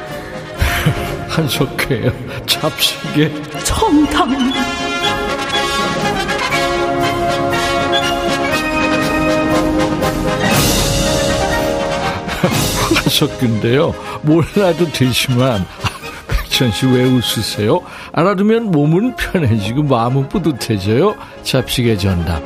[1.30, 2.12] 한석회의
[2.48, 3.32] 잡식에
[3.64, 4.28] 정답!
[12.96, 13.94] 한석규인데요.
[14.22, 15.66] 몰라도 되지만
[16.30, 17.82] 백천 씨 왜 웃으세요?
[18.14, 21.16] 알아두면 몸은 편해지고 마음은 뿌듯해져요.
[21.44, 22.44] 잡식의 전당.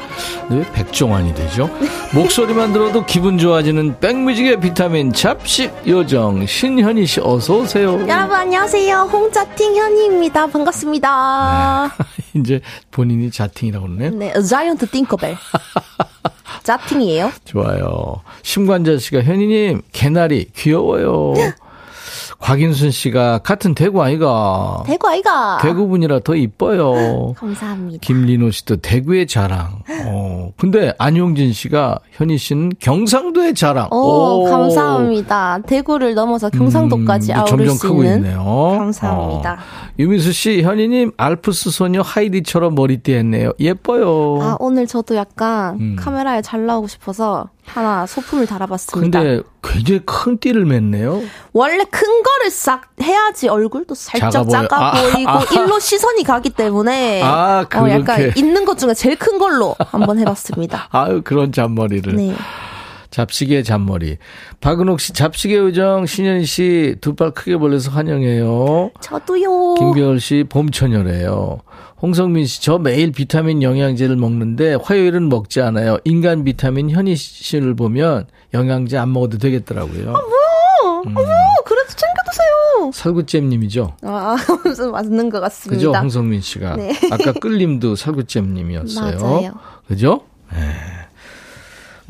[0.52, 1.70] 왜 백종환이 되죠?
[2.14, 7.94] 목소리만 들어도 기분 좋아지는 백뮤직의 비타민 잡식 요정 신현희 씨 어서 오세요.
[8.08, 9.10] 여러분 안녕하세요.
[9.12, 10.48] 홍자팅 현이입니다.
[10.48, 11.92] 반갑습니다.
[12.36, 12.60] 이제
[12.92, 14.12] 본인이 자팅이라고 그러네요.
[14.12, 15.38] 네, 자이언트 띵커벨.
[16.64, 17.32] 자팅이에요.
[17.46, 18.22] 좋아요.
[18.44, 21.34] 심관자 씨가 현희님 개나리 귀여워요.
[22.42, 25.60] 곽인순 씨가 같은 대구 아이가 대구 아이가.
[25.62, 27.34] 대구분이라 더 이뻐요.
[27.38, 28.00] 감사합니다.
[28.02, 29.80] 김리노 씨도 대구의 자랑.
[30.08, 30.52] 어.
[30.58, 33.90] 근데 안용진 씨가 현희 씨는 경상도의 자랑.
[33.92, 35.60] 오, 감사합니다.
[35.68, 38.18] 대구를 넘어서 경상도까지 음, 아우를 점점 수 크고 있는.
[38.18, 38.44] 있네요.
[38.78, 39.54] 감사합니다.
[39.54, 39.92] 어.
[40.00, 43.52] 유미수 씨, 현희님 알프스 소녀 하이디처럼 머리띠 했네요.
[43.60, 44.40] 예뻐요.
[44.42, 45.96] 아, 오늘 저도 약간 음.
[45.98, 49.20] 카메라에 잘 나오고 싶어서 하나 소품을 달아봤습니다.
[49.20, 51.26] 근데 굉장히 큰 띠를 맸네요.
[51.54, 54.62] 원래 큰 거를 싹 해야지 얼굴도 살짝 작아 보여.
[54.62, 55.44] 작아, 아, 보이고 아.
[55.54, 58.32] 일로 시선이 가기 때문에 아, 어, 약간.
[58.36, 60.90] 있는 것 중에 제일 큰 걸로 한번 해봤습니다.
[60.92, 62.16] 아유, 그런 잔머리를.
[62.16, 62.36] 네.
[63.12, 64.18] 잡식의 잔머리.
[64.62, 68.92] 박은옥 씨, 잡식의 요정, 신현희 씨, 두팔 크게 벌려서 환영해요.
[69.02, 69.76] 저도요.
[69.76, 71.60] 김별 씨, 봄처녀래요.
[72.02, 75.98] 홍성민 씨, 저 매일 비타민 영양제를 먹는데 화요일은 먹지 않아요.
[76.06, 80.12] 인간 비타민 현희 씨를 보면 영양제 안 먹어도 되겠더라고요.
[80.12, 80.18] 어,
[81.06, 81.14] 어머,
[81.66, 82.92] 그래도 챙겨드세요.
[82.94, 83.98] 살구잼님이죠.
[84.04, 85.42] 아, 무슨 맞는 것 그죠?
[85.42, 86.00] 같습니다.
[86.02, 86.76] 홍성민 씨가.
[86.78, 86.92] 네.
[87.12, 89.18] 아까 끌림도 살구잼님이었어요.
[89.22, 89.52] 맞아요.
[89.88, 90.22] 그죠?
[90.54, 90.58] 네.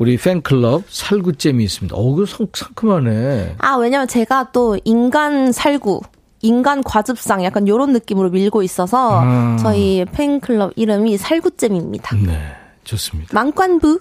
[0.02, 1.94] 우리 팬클럽 살구잼이 있습니다.
[1.96, 3.54] 어, 그 상, 상큼하네.
[3.58, 6.00] 아, 왜냐면 제가 또 인간 살구,
[6.40, 9.56] 인간 과즙상 약간 요런 느낌으로 밀고 있어서 아.
[9.60, 12.16] 저희 팬클럽 이름이 살구잼입니다.
[12.16, 12.36] 네.
[12.82, 13.32] 좋습니다.
[13.32, 14.00] 망관부?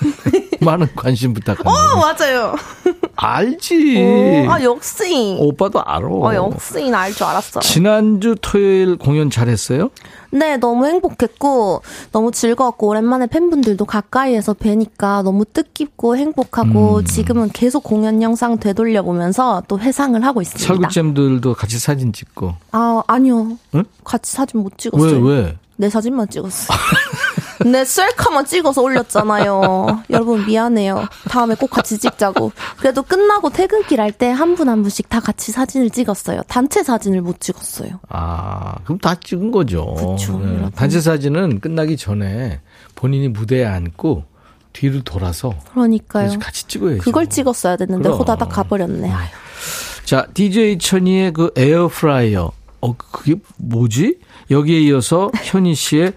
[0.60, 1.70] 많은 관심 부탁합니다.
[1.70, 2.54] 어, 맞아요.
[3.16, 3.96] 알지.
[4.46, 5.36] 오, 아, 역시.
[5.38, 6.06] 오빠도 알아.
[6.06, 7.60] 어, 역시 알줄 알았어요.
[7.62, 9.90] 지난주 토요일 공연 잘했어요?
[10.30, 11.82] 네, 너무 행복했고,
[12.12, 17.04] 너무 즐거웠고, 오랜만에 팬분들도 가까이에서 뵈니까 너무 뜻깊고 행복하고, 음.
[17.04, 20.66] 지금은 계속 공연 영상 되돌려보면서 또 회상을 하고 있습니다.
[20.66, 22.54] 설구잼들도 같이 사진 찍고.
[22.72, 23.56] 아, 아니요.
[23.74, 23.84] 응?
[24.04, 25.20] 같이 사진 못 왜, 찍었어요.
[25.22, 25.56] 왜?
[25.76, 26.74] 내 사진만 찍었어.
[27.64, 30.04] 내 셀카만 찍어서 올렸잖아요.
[30.10, 31.06] 여러분 미안해요.
[31.28, 32.52] 다음에 꼭 같이 찍자고.
[32.78, 36.42] 그래도 끝나고 퇴근길 할 때 한 분한 분씩 다 같이 사진을 찍었어요.
[36.48, 38.00] 단체 사진을 못 찍었어요.
[38.08, 39.94] 아, 그럼 다 찍은 거죠.
[39.94, 40.70] 그쵸, 여러분.
[40.74, 42.60] 단체 사진은 끝나기 전에
[42.94, 44.24] 본인이 무대에 앉고
[44.72, 46.38] 뒤를 돌아서 그러니까요.
[46.38, 47.02] 같이 찍어야죠.
[47.02, 48.18] 그걸 찍었어야 됐는데 그럼.
[48.20, 49.10] 호다닥 가버렸네.
[49.10, 49.28] 아유.
[50.04, 52.50] 자, DJ 천이의 그 에어프라이어.
[52.80, 54.18] 어, 그게 뭐지?
[54.50, 56.12] 여기에 이어서 현희 씨의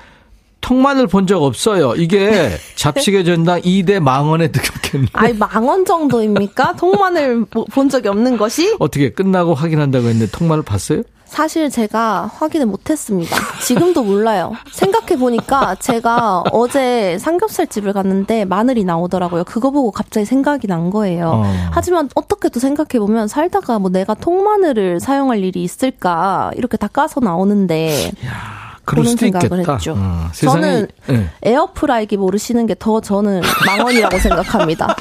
[0.62, 1.95] 통마늘 본적 없어요.
[1.95, 5.08] 이게 잡식의 전당 2대 망언에 등록했네.
[5.13, 6.76] 아이, 망원 정도입니까?
[6.78, 8.76] 통만을 뭐- 본 적이 없는 것이?
[8.80, 11.02] 어떻게 끝나고 확인한다고 했는데 통마늘 봤어요?
[11.26, 13.38] 사실 제가 확인을 못했습니다.
[13.63, 14.52] 지금도 몰라요.
[14.74, 19.45] 생각해보니까 제가 어제 삼겹살 집을 갔는데 마늘이 나오더라고요.
[19.45, 21.30] 그거 보고 갑자기 생각이 난 거예요.
[21.45, 21.69] 어.
[21.71, 28.12] 하지만 어떻게 또 생각해보면 살다가 뭐 내가 통마늘을 사용할 일이 있을까 이렇게 다 까서 나오는데
[28.19, 29.74] 그럴 그런 생각을 있겠다.
[29.74, 29.96] 했죠.
[29.98, 31.30] 어, 세상에 저는 예.
[31.44, 34.96] 에어프라이기 모르시는 게 더 저는 망언이라고 생각합니다.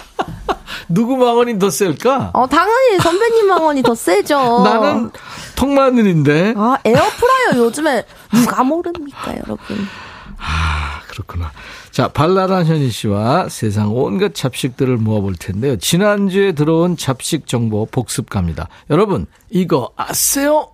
[0.88, 2.31] 누구 망언이 더 셀까?
[2.35, 4.38] 어, 당연히 선배님 망언이 더 세죠.
[4.64, 5.11] 나는
[5.57, 6.55] 통마늘인데.
[6.57, 9.59] 아, 에어프라이어 요즘에 누가 모릅니까, 여러분?
[10.38, 11.53] 아, 그렇구나.
[11.90, 15.77] 자, 발랄한 현희 씨와 세상 온갖 잡식들을 모아볼 텐데요.
[15.77, 18.69] 지난주에 들어온 잡식 정보 복습 갑니다.
[18.90, 20.69] 여러분, 이거 아세요?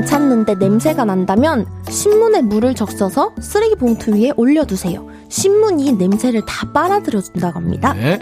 [0.00, 5.06] 안 찼는데 냄새가 난다면 신문에 물을 적셔서 쓰레기 봉투 위에 올려두세요.
[5.28, 7.92] 신문이 냄새를 다 빨아들여준다고 합니다.
[7.92, 8.18] 네.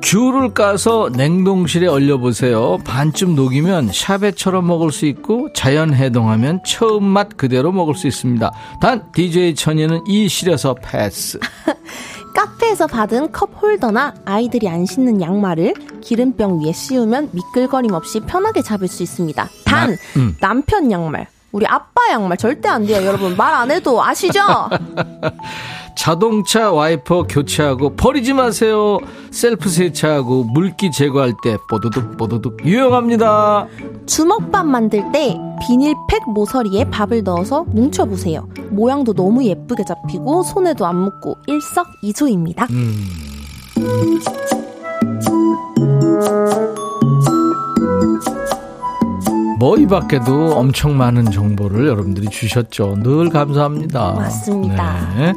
[0.00, 2.78] 귤을 까서 냉동실에 얼려보세요.
[2.84, 8.52] 반쯤 녹이면 샤베처럼 먹을 수 있고 자연 해동하면 처음 맛 그대로 먹을 수 있습니다.
[8.80, 11.40] 단 DJ 천이는 이 실에서 패스.
[12.34, 18.88] 카페에서 받은 컵 홀더나 아이들이 안 신는 양말을 기름병 위에 씌우면 미끌거림 없이 편하게 잡을
[18.88, 19.48] 수 있습니다.
[19.64, 20.36] 단 나- 음.
[20.40, 23.36] 남편 양말, 우리 아빠 양말 절대 안 돼요, 여러분.
[23.36, 24.40] 말 안 해도 아시죠?
[25.96, 28.98] 자동차 와이퍼 교체하고 버리지 마세요.
[29.30, 33.66] 셀프 세차하고 물기 제거할 때 뽀드득 뽀드득 유용합니다.
[34.06, 38.48] 주먹밥 만들 때 비닐팩 모서리에 밥을 넣어서 뭉쳐보세요.
[38.70, 42.66] 모양도 너무 예쁘게 잡히고 손에도 안 묻고 일석이조입니다.
[49.62, 52.96] 뭐 이 밖에도 엄청 많은 정보를 여러분들이 주셨죠.
[53.02, 54.12] 늘 감사합니다.
[54.12, 55.14] 맞습니다.
[55.16, 55.32] 네.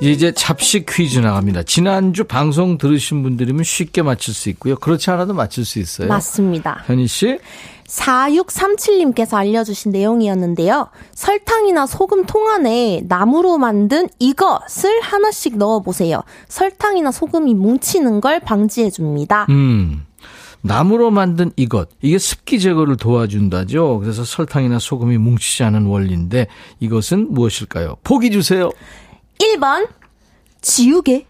[0.00, 1.62] 이제 잡식 퀴즈 나갑니다.
[1.62, 4.76] 지난주 방송 들으신 분들이면 쉽게 맞출 수 있고요.
[4.76, 6.08] 그렇지 않아도 맞출 수 있어요.
[6.08, 6.82] 맞습니다.
[6.86, 7.38] 현희 씨?
[7.86, 10.88] 4637님께서 알려주신 내용이었는데요.
[11.14, 16.22] 설탕이나 소금 통 안에 나무로 만든 이것을 하나씩 넣어보세요.
[16.48, 19.46] 설탕이나 소금이 뭉치는 걸 방지해줍니다.
[19.50, 20.04] 음.
[20.62, 21.88] 나무로 만든 이것.
[22.00, 23.98] 이게 습기 제거를 도와준다죠.
[23.98, 26.46] 그래서 설탕이나 소금이 뭉치지 않은 원리인데
[26.80, 27.96] 이것은 무엇일까요?
[28.04, 28.70] 보기 주세요.
[29.38, 29.88] 1번,
[30.60, 31.26] 지우개.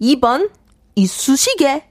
[0.00, 0.50] 2번,
[0.94, 1.84] 이쑤시개.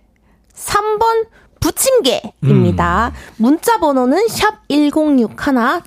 [0.54, 1.28] 3번,
[1.62, 3.14] 부침개입니다.
[3.38, 5.36] 문자 번호는 샵 1061,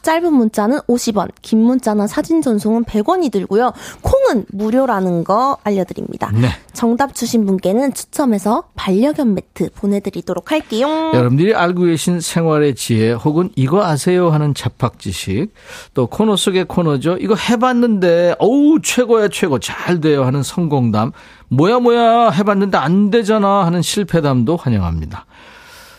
[0.00, 3.72] 짧은 문자는 50원, 긴 문자나 사진 전송은 100원이 들고요.
[4.02, 6.30] 콩은 무료라는 거 알려드립니다.
[6.32, 6.48] 네.
[6.72, 11.12] 정답 주신 분께는 추첨해서 반려견 매트 보내드리도록 할게요.
[11.14, 15.48] 여러분들이 알고 계신 생활의 지혜 혹은 이거 아세요 하는 잡학 지식
[15.92, 17.16] 또 코너 속의 코너죠.
[17.20, 21.12] 이거 해봤는데 어우 최고야 최고 잘 돼요 하는 성공담
[21.48, 25.26] 뭐야 뭐야 해봤는데 안 되잖아 하는 실패담도 환영합니다.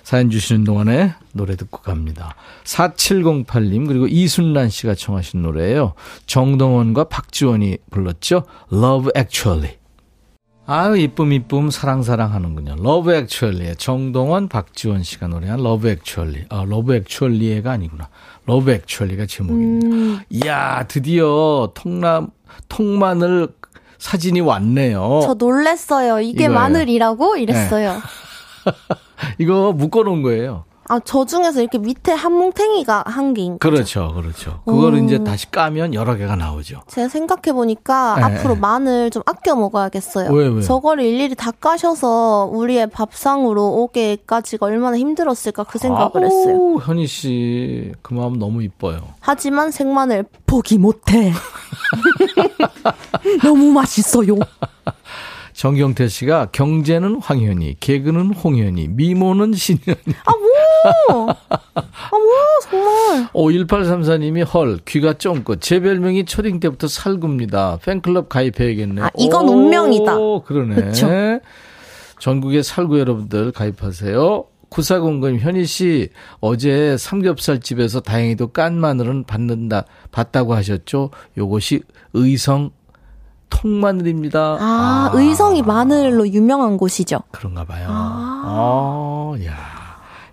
[0.05, 2.35] 사연 주시는 동안에 노래 듣고 갑니다.
[2.63, 5.95] 4708님 그리고 이순란 씨가 청하신 노래예요.
[6.27, 8.43] 정동원과 박지원이 불렀죠.
[8.71, 9.77] Love Actually.
[10.67, 12.75] 아유 이쁨 이쁨 사랑 사랑 하는군요.
[12.79, 16.45] Love Actually의 정동원 박지원 씨가 노래한 Love Actually.
[16.49, 18.09] 아 Love Actually가 아니구나.
[18.45, 20.23] Love Actually가 제목입니다.
[20.29, 22.29] 이야 드디어 통남
[22.69, 23.47] 통마늘
[23.97, 25.21] 사진이 왔네요.
[25.23, 26.19] 저 놀랬어요.
[26.19, 26.51] 이게 이거예요.
[26.51, 27.37] 마늘이라고?
[27.37, 28.01] 이랬어요.
[29.39, 30.65] 이거 묶어놓은 거예요.
[30.87, 33.71] 아, 저 중에서 이렇게 밑에 한 뭉탱이가 한 개인 거죠.
[33.71, 34.61] 그렇죠, 그렇죠.
[34.65, 36.81] 그거를 이제 다시 까면 여러 개가 나오죠.
[36.85, 38.59] 제가 생각해보니까 네, 앞으로 네.
[38.59, 40.31] 마늘 좀 아껴 먹어야겠어요.
[40.31, 40.61] 왜, 왜?
[40.61, 46.55] 저거를 일일이 다 까셔서 우리의 밥상으로 오게까지가 얼마나 힘들었을까 그 생각을 했어요.
[46.55, 48.99] 아우, 현희 씨 그 마음 너무 이뻐요.
[49.21, 51.33] 하지만 생마늘 포기 못해.
[53.43, 54.35] 너무 맛있어요.
[55.55, 59.95] 정경태 씨가 경제는 황현희, 개그는 홍현희, 미모는 신현희.
[60.25, 60.33] 아,
[61.11, 61.29] 뭐!
[61.47, 63.29] 아, 뭐, 정말.
[63.31, 65.61] 오, 1834님이 헐, 귀가 쫑긋.
[65.61, 67.79] 제 별명이 초딩 때부터 살구입니다.
[67.83, 69.01] 팬클럽 가입해야겠네.
[69.01, 70.15] 아, 이건 오, 운명이다.
[70.45, 70.75] 그러네.
[70.75, 71.07] 그쵸?
[72.19, 74.45] 전국의 살구 여러분들 가입하세요.
[74.69, 76.09] 9409님, 현희 씨,
[76.41, 81.11] 어제 삼겹살 집에서 다행히도 깐 마늘은 받는다, 받다고 하셨죠?
[81.37, 81.81] 요것이
[82.13, 82.71] 의성
[83.49, 84.57] 통마늘입니다.
[84.59, 87.19] 아, 의성이 마늘로 유명한 곳이죠.
[87.31, 87.87] 그런가 봐요.
[87.89, 88.41] 아.
[89.37, 89.55] 아, 야.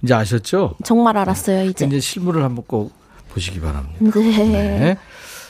[0.02, 0.74] 이제 아셨죠?
[0.84, 1.86] 정말 알았어요, 이제.
[1.86, 2.92] 이제 실물을 한번 꼭
[3.30, 3.98] 보시기 바랍니다.
[4.00, 4.20] 네.
[4.22, 4.98] 네.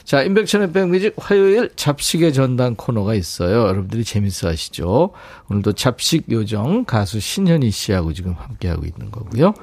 [0.03, 3.67] 자, 인백천의 백뮤직 화요일 잡식의 전당 코너가 있어요.
[3.67, 5.11] 여러분들이 재밌어 하시죠?
[5.49, 9.53] 오늘도 잡식 요정 가수 신현희 씨하고 지금 함께하고 있는 거고요.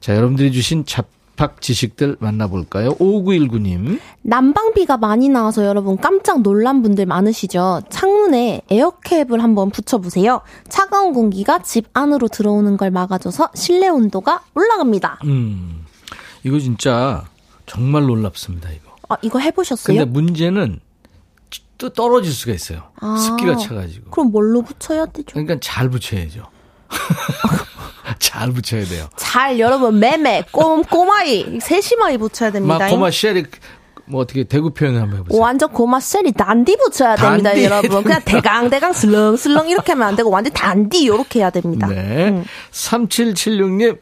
[0.00, 1.06] 자, 여러분들이 주신 잡
[1.36, 2.90] 학 지식들 만나볼까요?
[2.96, 4.00] 5919님.
[4.22, 7.82] 난방비가 많이 나와서 여러분 깜짝 놀란 분들 많으시죠?
[7.90, 10.42] 창문에 에어캡을 한번 붙여보세요.
[10.68, 15.20] 차가운 공기가 집 안으로 들어오는 걸 막아줘서 실내 온도가 올라갑니다.
[15.24, 15.84] 음,
[16.44, 17.24] 이거 진짜
[17.66, 18.94] 정말 놀랍습니다, 이거.
[19.08, 19.98] 아, 이거 해보셨어요?
[19.98, 20.80] 근데 문제는
[21.78, 22.84] 또 떨어질 수가 있어요.
[23.00, 23.16] 아.
[23.16, 24.10] 습기가 차가지고.
[24.10, 25.26] 그럼 뭘로 붙여야 되죠?
[25.32, 26.46] 그러니까 잘 붙여야죠.
[28.34, 29.08] 잘 붙여야 돼요.
[29.16, 32.78] 잘 여러분 매매 꼼꼼하이 세심하게 붙여야 됩니다.
[32.78, 33.44] 막 고마 쉐리
[34.06, 35.40] 뭐 어떻게 대구 표현을 한번 해보세요.
[35.40, 37.64] 완전 고마 셀이 단디 붙여야 됩니다, 단디.
[37.64, 38.02] 여러분.
[38.02, 41.86] 그냥 대강 대강 슬렁 슬렁 이렇게 하면 안 되고 완전 단디 이렇게 해야 됩니다.
[41.86, 42.28] 네.
[42.30, 42.44] 음.
[42.72, 43.98] 3776님,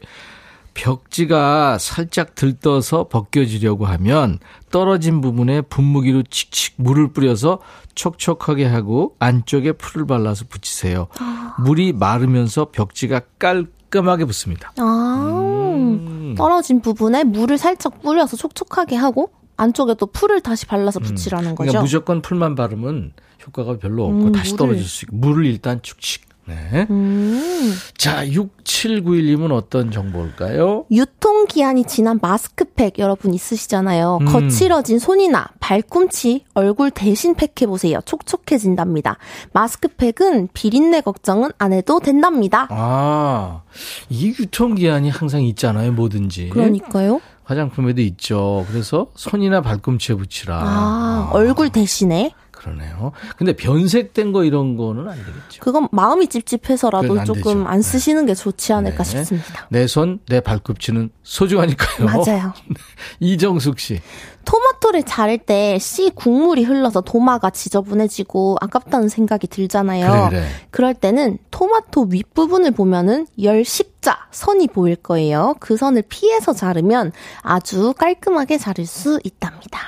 [0.73, 4.39] 벽지가 살짝 들떠서 벗겨지려고 하면
[4.71, 7.59] 떨어진 부분에 분무기로 칙칙 물을 뿌려서
[7.95, 11.07] 촉촉하게 하고 안쪽에 풀을 발라서 붙이세요.
[11.19, 11.55] 아.
[11.59, 14.71] 물이 마르면서 벽지가 깔 끔하게 붙습니다.
[14.79, 21.57] 아, 떨어진 부분에 물을 살짝 뿌려서 촉촉하게 하고 안쪽에 또 풀을 다시 발라서 붙이라는 거죠.
[21.57, 23.13] 그러니까 무조건 풀만 바르면
[23.45, 24.57] 효과가 별로 없고 음, 다시 물을.
[24.65, 26.23] 떨어질 수 있고 물을 일단 축축.
[26.45, 26.87] 네.
[26.89, 27.73] 음.
[27.97, 30.85] 자, 6791님은 어떤 정보일까요?
[30.91, 34.19] 유통기한이 지난 마스크팩 여러분 있으시잖아요.
[34.21, 34.25] 음.
[34.25, 37.99] 거칠어진 손이나 발꿈치, 얼굴 대신 팩해보세요.
[38.05, 39.17] 촉촉해진답니다.
[39.53, 42.67] 마스크팩은 비린내 걱정은 안 해도 된답니다.
[42.69, 43.61] 아,
[44.09, 46.49] 이 유통기한이 항상 있잖아요, 뭐든지.
[46.49, 47.21] 그러니까요.
[47.45, 48.65] 화장품에도 있죠.
[48.69, 50.61] 그래서 손이나 발꿈치에 붙이라.
[50.61, 52.31] 아, 얼굴 대신에
[52.63, 53.11] 그러네요.
[53.37, 55.59] 근데 변색된 거 이런 거는 안 되겠죠.
[55.59, 57.65] 그건 마음이 찝찝해서라도 안 조금 되죠.
[57.67, 59.09] 안 쓰시는 게 좋지 않을까 네.
[59.09, 59.67] 싶습니다.
[59.69, 62.05] 내 손, 내 발꿈치는 소중하니까요.
[62.07, 62.53] 맞아요.
[63.19, 63.99] 이정숙 씨.
[64.45, 70.29] 토마토를 자를 때 씨 국물이 흘러서 도마가 지저분해지고 아깝다는 생각이 들잖아요.
[70.29, 70.83] 그래, 그래.
[70.83, 75.55] 럴 때는 토마토 윗부분을 보면은 열 십자 선이 보일 거예요.
[75.59, 77.11] 그 선을 피해서 자르면
[77.41, 79.79] 아주 깔끔하게 자를 수 있답니다.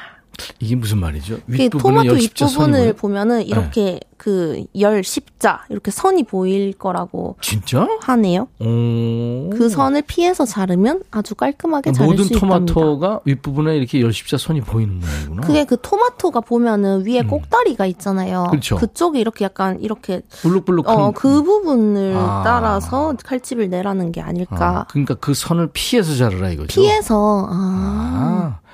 [0.60, 1.40] 이게 무슨 말이죠?
[1.46, 2.86] 그 토마토 윗부분을 뭐예요?
[2.86, 2.94] 네.
[2.94, 7.88] 보면은 이렇게 그열 십자 이렇게 선이 보일 거라고 진짜?
[8.02, 8.48] 하네요.
[8.60, 9.50] 오.
[9.50, 12.74] 그 선을 피해서 자르면 아주 깔끔하게 자를 모든 수 있답니다.
[12.74, 15.42] 토마토가 윗부분에 이렇게 열 십자 선이 보이는 모양이구나.
[15.42, 18.46] 그게 그 토마토가 보면은 위에 꼭다리가 있잖아요.
[18.46, 18.52] 음.
[18.52, 18.78] 그렇죠.
[18.78, 22.42] 그쪽에 이렇게 약간 이렇게 블룩블룩한 어그 부분을 아.
[22.46, 24.80] 따라서 칼집을 내라는 게 아닐까.
[24.80, 26.82] 아, 그러니까 그 선을 피해서 자르라 이거죠.
[26.82, 28.65] 피해서 아, 아.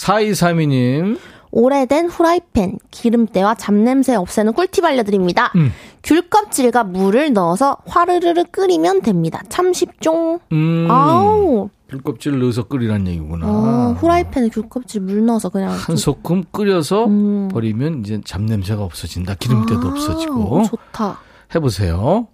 [0.00, 1.18] 4232님.
[1.52, 5.52] 오래된 후라이팬 기름때와 잡냄새 없애는 꿀팁 알려드립니다.
[5.56, 5.72] 음.
[6.04, 9.42] 귤 껍질과 물을 넣어서 화르르르 끓이면 됩니다.
[9.48, 10.38] 참 쉽죠.
[10.52, 10.86] 음.
[10.88, 13.46] 아우 귤 껍질을 넣어서 끓이란 얘기구나.
[13.48, 17.48] 어, 후라이팬에 귤 껍질 물 넣어서 그냥 한 소끔 끓여서 음.
[17.48, 19.34] 버리면 이제 잡냄새가 없어진다.
[19.34, 20.62] 기름때도 아, 없어지고.
[20.64, 21.18] 좋다.
[21.52, 22.28] 해보세요.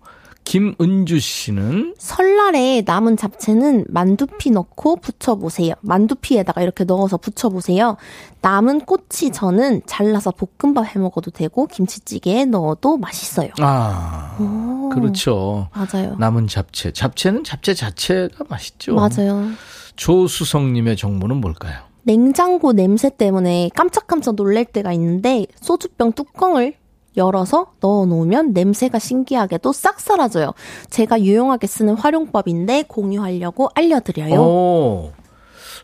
[0.47, 5.75] 김은주 씨는 설날에 남은 잡채는 만두피 넣고 부쳐보세요.
[5.81, 7.97] 만두피에다가 이렇게 넣어서 부쳐보세요.
[8.43, 13.51] 남은 꼬치 전은 잘라서 볶음밥 해 먹어도 되고 김치찌개에 넣어도 맛있어요.
[13.59, 15.69] 아 오, 그렇죠.
[15.75, 16.15] 맞아요.
[16.17, 16.93] 남은 잡채.
[16.93, 18.95] 잡채는 잡채 자체가 맛있죠.
[18.95, 19.49] 맞아요.
[19.97, 21.81] 조수성님의 정보는 뭘까요?
[22.05, 26.75] 냉장고 냄새 때문에 깜짝깜짝 놀랄 때가 있는데 소주병 뚜껑을
[27.17, 30.53] 열어서 넣어 놓으면 냄새가 신기하게도 싹 사라져요.
[30.91, 34.41] 제가 유용하게 쓰는 활용법인데 공유하려고 알려드려요.
[34.41, 35.13] 오,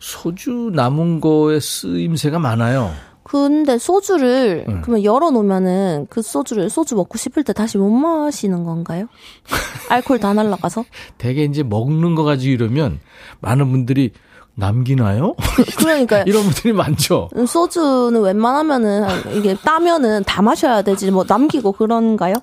[0.00, 2.90] 소주 남은 거에 쓰임새가 많아요.
[3.24, 4.80] 근데 소주를 네.
[4.82, 9.06] 그러면 열어 놓으면은 그 소주를 소주 먹고 싶을 때 다시 못 마시는 건가요?
[9.88, 10.84] 알코올 다 날라가서?
[11.18, 13.00] 대개 이제 먹는 거 가지고 이러면
[13.40, 14.10] 많은 분들이
[14.54, 15.34] 남기나요?
[15.78, 17.30] 그러니까 이런 분들이 많죠.
[17.46, 22.34] 소주는 웬만하면은 이게 따면은 다 마셔야 되지 뭐 남기고 그런가요?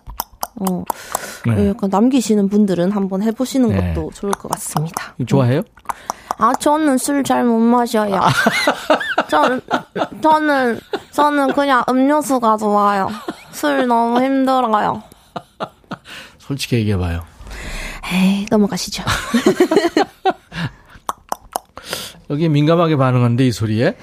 [0.56, 0.84] 어.
[1.46, 1.70] 네.
[1.70, 3.94] 약간 남기시는 분들은 한번 해보시는 네.
[3.94, 5.14] 것도 좋을 것 같습니다.
[5.26, 5.62] 좋아해요?
[6.38, 8.20] 아, 저는 술 잘 못 마셔요.
[9.30, 9.62] 저는,
[10.22, 10.80] 저는,
[11.12, 13.10] 저는 그냥 음료수가 좋아요.
[13.52, 15.04] 술 너무 힘들어요.
[16.40, 17.22] 솔직히 얘기해봐요.
[18.12, 19.04] 에이, 넘어가시죠.
[22.30, 23.96] 여기 민감하게 반응하는데 이 소리에.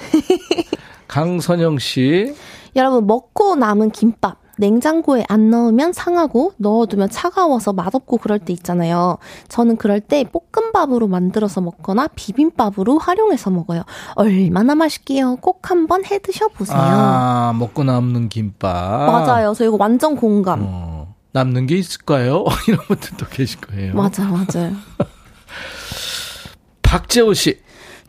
[1.08, 2.34] 강선영 씨.
[2.74, 4.38] 여러분, 먹고 남은 김밥.
[4.58, 9.18] 냉장고에 안 넣으면 상하고 넣어두면 차가워서 맛없고 그럴 때 있잖아요.
[9.48, 13.82] 저는 그럴 때 볶음밥으로 만들어서 먹거나 비빔밥으로 활용해서 먹어요.
[14.14, 15.36] 얼마나 맛있게요.
[15.36, 16.78] 꼭 한번 해 드셔보세요.
[16.78, 18.72] 아, 먹고 남는 김밥.
[19.10, 19.52] 맞아요.
[19.54, 20.60] 저 이거 완전 공감.
[20.62, 22.46] 어, 남는 게 있을까요?
[22.66, 23.94] 이런 분들도 계실 거예요.
[23.94, 24.72] 맞아, 맞아요.
[26.80, 27.65] 박재호 씨.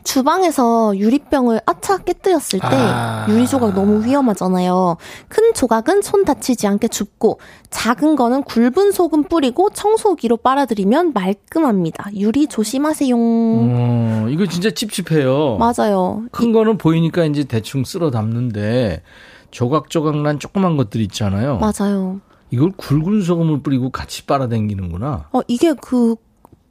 [0.08, 3.26] 주방에서 유리병을 아차 깨뜨렸을 때 아.
[3.28, 4.96] 유리 조각 너무 위험하잖아요.
[5.28, 7.38] 큰 조각은 손 다치지 않게 줍고
[7.68, 12.08] 작은 거는 굵은 소금 뿌리고 청소기로 빨아들이면 말끔합니다.
[12.14, 13.14] 유리 조심하세요.
[13.18, 15.58] 어, 이거 진짜 찝찝해요.
[15.58, 16.24] 맞아요.
[16.32, 19.02] 큰 거는 보이니까 이제 대충 쓸어 담는데
[19.50, 21.58] 조각조각 난 조그만 것들 있잖아요.
[21.58, 22.22] 맞아요.
[22.50, 25.28] 이걸 굵은 소금을 뿌리고 같이 빨아당기는구나.
[25.32, 26.16] 어, 이게 그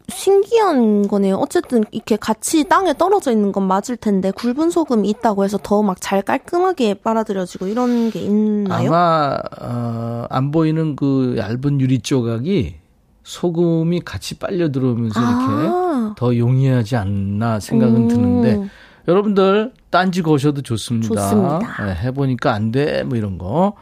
[0.10, 1.36] 신기한 거네요.
[1.36, 5.98] 어쨌든 이렇게 같이 땅에 떨어져 있는 건 맞을 텐데 굵은 소금이 있다고 해서 더 막
[6.00, 8.88] 잘 깔끔하게 빨아들여지고 이런 게 있나요?
[8.90, 12.76] 아마 어, 안 보이는 그 얇은 유리 조각이
[13.24, 16.16] 소금이 같이 빨려 들어오면서 이렇게 아.
[16.18, 18.08] 더 용이하지 않나 생각은 음.
[18.08, 18.70] 드는데
[19.10, 21.08] 여러분들 딴지 거셔도 좋습니다.
[21.16, 21.86] 좋습니다.
[21.86, 23.74] 네, 해보니까 안 돼 뭐 이런 거.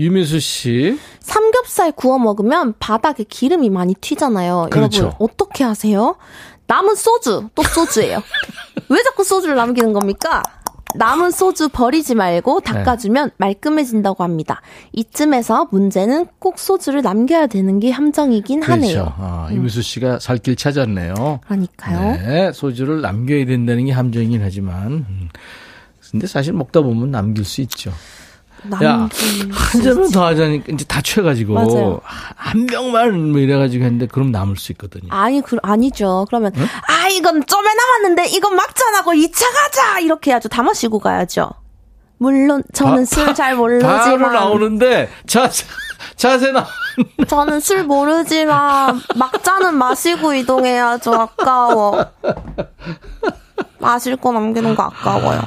[0.00, 4.68] 유미수 씨 삼겹살 구워 먹으면 바닥에 기름이 많이 튀잖아요.
[4.70, 5.02] 그렇죠.
[5.02, 6.16] 여러분 어떻게 하세요?
[6.66, 8.22] 남은 소주 또 소주예요.
[8.88, 10.42] 왜 자꾸 소주를 남기는 겁니까?
[10.96, 14.60] 남은 소주 버리지 말고 닦아주면 말끔해진다고 합니다.
[14.92, 18.92] 이쯤에서 문제는 꼭 소주를 남겨야 되는 게 함정이긴 하네요.
[18.94, 19.14] 그렇죠.
[19.18, 21.40] 아, 유미수 씨가 살 길 찾았네요.
[21.44, 22.16] 그러니까요.
[22.16, 25.28] 네, 소주를 남겨야 된다는 게 함정이긴 하지만 음.
[26.10, 27.92] 근데 사실 먹다 보면 남길 수 있죠.
[28.82, 29.08] 야,
[29.50, 32.00] 한 잔만 더 하자니까 이제 다 취해가지고 맞아요.
[32.04, 35.08] 한 병만 뭐 이래가지고 했는데 그럼 남을 수 있거든요.
[35.10, 36.26] 아니, 그, 아니죠.
[36.28, 40.00] 그러면, 아, 이건 좀에 남았는데, 이건 막잔하고 2차 가자!
[40.00, 40.48] 이렇게 해야죠.
[40.48, 41.50] 다 마시고 가야죠.
[42.18, 45.64] 물론, 저는 술잘 바로 모르지만, 나오는데 자세
[46.16, 46.66] 자세 나.
[47.28, 51.14] 저는 술 모르지만, 막잔은 마시고 이동해야죠.
[51.14, 52.04] 아까워.
[53.78, 55.40] 마실 거 남기는 거 아까워요.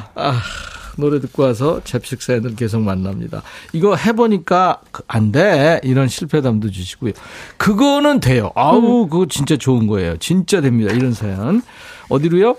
[0.98, 3.42] 노래 듣고 와서 잽식 사연을 계속 만납니다.
[3.74, 5.80] 이거 해보니까 그- 안 돼.
[5.84, 7.14] 이런 실패담도 주시고요.
[7.58, 8.52] 그거는 돼요.
[8.56, 10.18] 아우, 그거 진짜 좋은 거예요.
[10.18, 10.94] 진짜 됩니다.
[10.94, 11.62] 이런 사연.
[12.10, 12.56] 어디로요?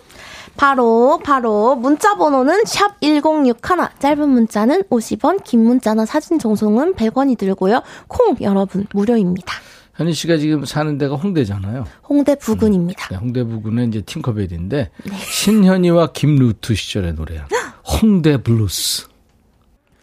[0.57, 7.83] 바로, 바로, 문자 번호는 샵 1061, 짧은 문자는 50원, 긴 문자나 사진 정송은 100원이 들고요.
[8.07, 9.53] 콩, 여러분, 무료입니다.
[9.97, 11.85] 현희 씨가 지금 사는 데가 홍대잖아요.
[12.09, 13.09] 홍대 부근입니다.
[13.11, 14.91] 네, 홍대 부근은 이제 팅커벨인데
[15.29, 17.47] 신현희와 김루트 시절의 노래야.
[17.87, 19.09] 홍대 블루스.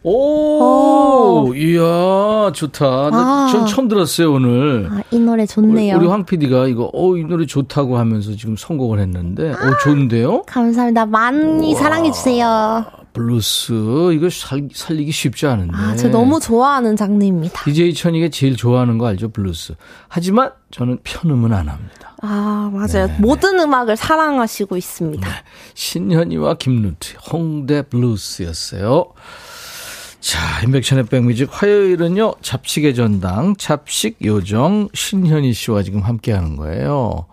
[0.03, 3.09] 오, 이야 좋다.
[3.11, 3.49] 나 아.
[3.51, 4.87] 전 처음 들었어요 오늘.
[4.91, 5.95] 아, 이 노래 좋네요.
[5.97, 10.43] 우리 황 PD가 이거 어 이 노래 좋다고 하면서 지금 선곡을 했는데 어 좋은데요?
[10.47, 11.05] 감사합니다.
[11.05, 12.83] 많이 사랑해주세요.
[13.13, 15.75] 블루스 이거 살, 살리기 쉽지 않은데.
[15.75, 17.63] 아, 저 너무 좋아하는 장르입니다.
[17.63, 19.75] DJ 천이가 제일 좋아하는 거 알죠 블루스.
[20.07, 22.15] 하지만 저는 편음은 안 합니다.
[22.21, 23.07] 아, 맞아요.
[23.07, 25.27] 네, 모든 음악을 사랑하시고 있습니다.
[25.73, 29.05] 신현이와 김루트 홍대 블루스였어요.
[30.19, 32.35] 자, 인백션의 백뮤직 화요일은요.
[32.41, 37.25] 잡식의 전당 잡식 요정 신현희 씨와 지금 함께 하는 거예요.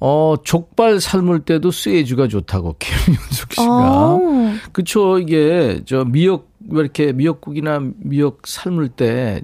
[0.00, 3.66] 어, 족발 삶을 때도 쇠주가 좋다고 김윤숙 씨가.
[3.68, 4.20] 어,
[4.72, 9.42] 그쵸 이게 저 미역 왜 이렇게 미역국이나 미역 삶을 때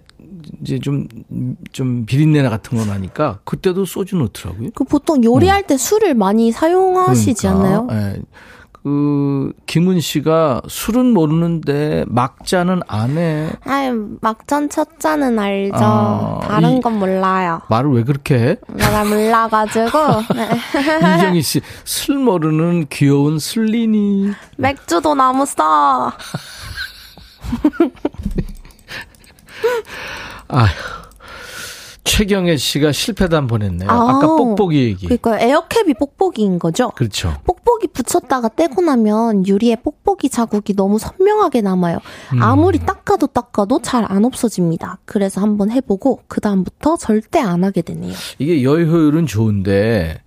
[0.62, 1.06] 이제 좀
[1.72, 4.70] 좀 비린내 같은 거 나니까 그때도 소주 넣더라고요.
[4.74, 7.86] 그 보통 요리할 때 술을 많이 사용하시지 않나요?
[7.86, 8.22] 그러니까, 예.
[8.86, 13.50] 그 김은 씨가 술은 모르는데 막자는 안 해.
[13.64, 15.74] 아이, 막잔 첫 잔은 알죠.
[15.76, 17.60] 아, 다른 이- 건 몰라요.
[17.68, 18.56] 말을 왜 그렇게 해?
[18.68, 19.90] 내가 몰라가지고.
[20.36, 20.48] 네.
[21.16, 24.30] 이경희 씨, 술 모르는 귀여운 술린이.
[24.56, 26.12] 맥주도 너무 써.
[30.46, 30.68] 아휴.
[32.06, 33.90] 최경혜 씨가 실패담 보냈네요.
[33.90, 34.08] 아우.
[34.08, 35.06] 아까 뽁뽁이 얘기.
[35.06, 36.90] 그러니까 에어캡이 뽁뽁이인 거죠?
[36.90, 37.34] 그렇죠.
[37.44, 41.98] 뽁뽁이 붙였다가 떼고 나면 유리에 뽁뽁이 자국이 너무 선명하게 남아요.
[42.32, 42.42] 음.
[42.42, 44.98] 아무리 닦아도 닦아도 잘 안 없어집니다.
[45.04, 48.12] 그래서 한번 해보고 그 다음부터 절대 안 하게 되네요.
[48.38, 50.20] 이게 열 효율은 좋은데,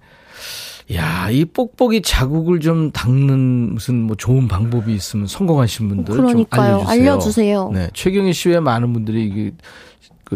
[0.94, 6.80] 야, 이 뽁뽁이 자국을 좀 닦는 무슨 뭐 좋은 방법이 있으면 성공하신 분들 그러니까요.
[6.80, 7.12] 좀 알려주세요.
[7.12, 7.72] 알려주세요.
[7.74, 9.58] 네, 최경희 씨 외에 많은 분들이 이게 그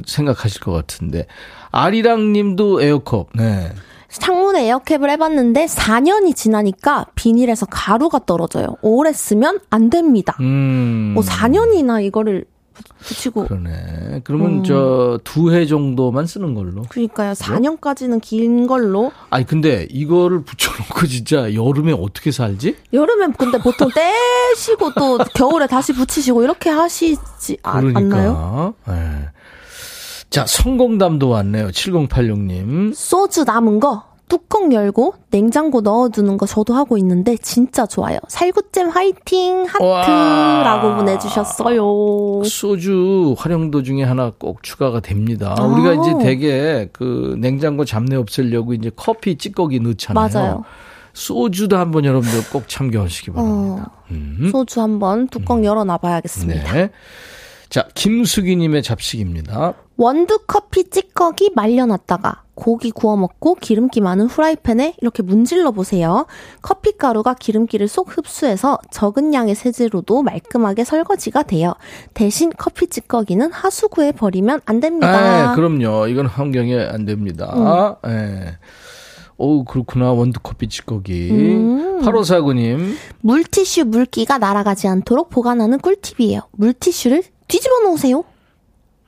[0.06, 1.28] 생각하실 것 같은데
[1.72, 3.30] 아리랑 님도 에어컵.
[3.36, 3.72] 네.
[4.10, 8.76] 창문에 에어캡을 해봤는데 4년이 지나니까 비닐에서 가루가 떨어져요.
[8.84, 10.36] 오래 쓰면 안 됩니다.
[10.40, 11.14] 음.
[11.16, 12.46] 뭐 4년이나 이거를
[13.00, 14.22] 붙이고 그러네.
[14.24, 14.64] 그러면 음.
[14.64, 16.84] 저두 해 정도만 쓰는 걸로.
[16.90, 17.34] 그러니까요.
[17.34, 22.76] 4년까지는 긴 걸로 아니 근데 이거를 붙여놓고 진짜 여름에 어떻게 살지?
[22.94, 23.90] 여름엔 근데 보통
[24.56, 28.00] 떼시고 또 겨울에 다시 붙이시고 이렇게 하시지 않- 그러니까.
[28.18, 28.74] 않나요?
[28.88, 28.94] 네.
[30.34, 31.68] 자 성공담도 왔네요.
[31.68, 32.92] 7086님.
[32.96, 38.18] 소주 남은 거 뚜껑 열고 냉장고 넣어두는 거 저도 하고 있는데 진짜 좋아요.
[38.30, 40.96] 살구잼 화이팅 하트라고 와.
[40.96, 42.42] 보내주셨어요.
[42.46, 45.54] 소주 활용도 중에 하나 꼭 추가가 됩니다.
[45.56, 45.66] 아.
[45.66, 50.30] 우리가 이제 되게 그 냉장고 잡내 없애려고 이제 커피 찌꺼기 넣잖아요.
[50.34, 50.64] 맞아요.
[51.14, 53.92] 소주도 한번 여러분들 꼭 참교하시기 바랍니다.
[53.92, 54.50] 어, 음.
[54.52, 56.74] 소주 한번 뚜껑 열어놔 봐야겠습니다.
[56.74, 56.90] 네.
[57.74, 59.74] 자, 김수기님의 잡식입니다.
[59.98, 66.28] 원두 커피 찌꺼기 말려놨다가 고기 구워 먹고 기름기 많은 후라이팬에 이렇게 문질러 보세요.
[66.62, 71.74] 커피 가루가 기름기를 쏙 흡수해서 적은 양의 세제로도 말끔하게 설거지가 돼요.
[72.14, 75.54] 대신 커피 찌꺼기는 하수구에 버리면 안 됩니다.
[75.54, 76.06] 아, 그럼요.
[76.10, 77.98] 이건 환경에 안 됩니다.
[78.06, 78.56] 예.
[79.38, 80.12] 오, 그렇구나.
[80.14, 81.32] 원두커피 찌꺼기.
[81.32, 82.02] 음.
[82.02, 82.96] 8549님.
[83.22, 86.42] 물티슈 물기가 날아가지 않도록 보관하는 꿀팁이에요.
[86.52, 87.24] 물티슈를
[87.54, 88.24] 뒤집어 놓으세요.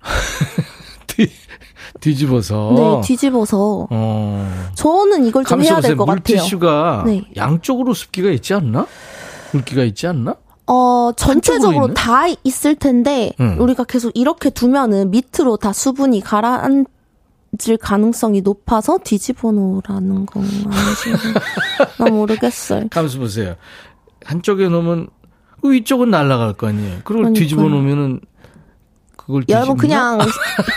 [1.07, 1.27] 뒤,
[1.99, 2.73] 뒤집어서.
[3.01, 3.87] 네, 뒤집어서.
[3.89, 4.69] 어.
[4.75, 6.21] 저는 이걸 좀 해야 될 것 같아요.
[6.37, 7.23] 물티슈가 네.
[7.35, 8.85] 양쪽으로 습기가 있지 않나?
[9.51, 10.35] 물기가 있지 않나?
[10.67, 11.93] 어, 전체적으로?
[11.95, 13.57] 다 있을 텐데, 음.
[13.59, 16.85] 우리가 계속 이렇게 두면은 밑으로 다 수분이 가라앉을
[17.81, 21.13] 가능성이 높아서 뒤집어 놓으라는 건 아니지.
[21.97, 22.89] 나 모르겠어요.
[22.91, 23.55] 가면서 보세요.
[24.23, 25.07] 한쪽에 놓으면
[25.63, 26.97] 그 위쪽은 날아갈 거 아니에요.
[27.03, 27.33] 그걸 그러니까요.
[27.33, 28.21] 뒤집어 놓으면은
[29.25, 29.77] 그걸 여러분?
[29.77, 30.19] 그냥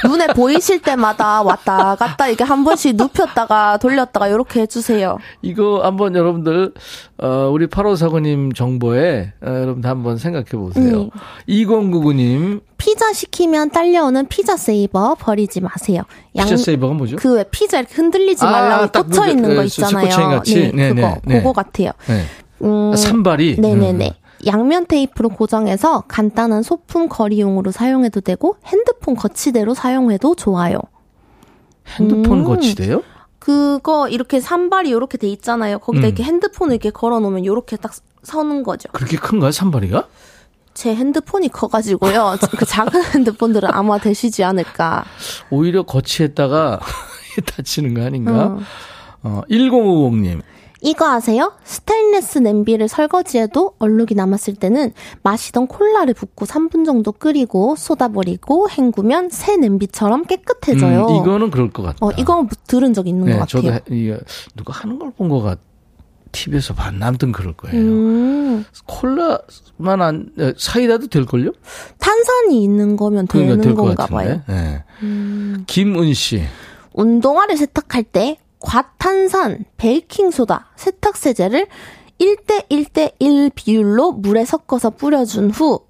[0.06, 5.18] 눈에 보이실 때마다 왔다 갔다 이게 한 번씩 눕혔다가 돌렸다가 이렇게 해주세요.
[5.42, 6.72] 이거 한번 여러분들
[7.18, 10.82] 어 우리 8549님 정보에 어, 여러분들 한번 생각해 보세요.
[10.84, 11.10] 네.
[11.48, 16.02] 2099님 피자 시키면 딸려오는 피자 세이버 버리지 마세요.
[16.36, 17.16] 피자 세이버가 뭐죠?
[17.16, 20.08] 그 왜 피자 이렇게 흔들리지 아, 말라고 딱 꽂혀 그, 있는 그, 거그 있잖아요.
[20.30, 20.72] 같이?
[20.74, 21.38] 네, 네, 그거 네, 네.
[21.38, 21.90] 그거 같아요.
[22.08, 22.24] 네.
[22.62, 24.06] 음, 산발이 네네네.
[24.06, 24.27] 음.
[24.48, 30.78] 양면 테이프로 고정해서 간단한 소품 거리용으로 사용해도 되고 핸드폰 거치대로 사용해도 좋아요.
[31.96, 32.44] 핸드폰 음.
[32.44, 33.02] 거치대요?
[33.38, 35.78] 그거 이렇게 산발이 이렇게 돼 있잖아요.
[35.78, 36.08] 거기다 음.
[36.08, 37.92] 이렇게 핸드폰을 이렇게 걸어 놓으면 이렇게 딱
[38.22, 38.88] 서는 거죠.
[38.92, 40.06] 그렇게 큰가요, 산발이가?
[40.74, 42.36] 제 핸드폰이 커가지고요.
[42.58, 45.04] 그 작은 핸드폰들은 아마 되시지 않을까.
[45.50, 46.80] 오히려 거치했다가
[47.46, 48.48] 다치는 거 아닌가?
[48.48, 48.60] 음.
[49.22, 50.42] 어, 1050님.
[50.80, 51.52] 이거 아세요?
[51.64, 59.56] 스테인레스 냄비를 설거지해도 얼룩이 남았을 때는 마시던 콜라를 붓고 3분 정도 끓이고 쏟아버리고 헹구면 새
[59.56, 61.06] 냄비처럼 깨끗해져요.
[61.06, 61.98] 음, 이거는 그럴 것 같다.
[62.06, 63.82] 어, 이거 들은 적 있는 네, 것 저도 같아요.
[63.90, 64.18] 해- 이거
[64.56, 65.58] 누가 하는 걸 본 것 같.
[66.30, 67.74] TV에서 봤나 아무튼 그럴 거예요.
[67.80, 71.52] 음, 콜라만 안 에, 사이다도 될 걸요?
[71.98, 74.24] 탄산이 있는 거면 그러니까 되는 될것 건가 같은데.
[74.24, 74.42] 봐요.
[74.46, 74.84] 네.
[75.02, 76.42] 음, 김은 씨.
[76.92, 81.66] 운동화를 세탁할 때 과탄산, 베이킹소다, 세탁세제를
[82.20, 85.80] 1대 1대 1 비율로 물에 섞어서 뿌려준 후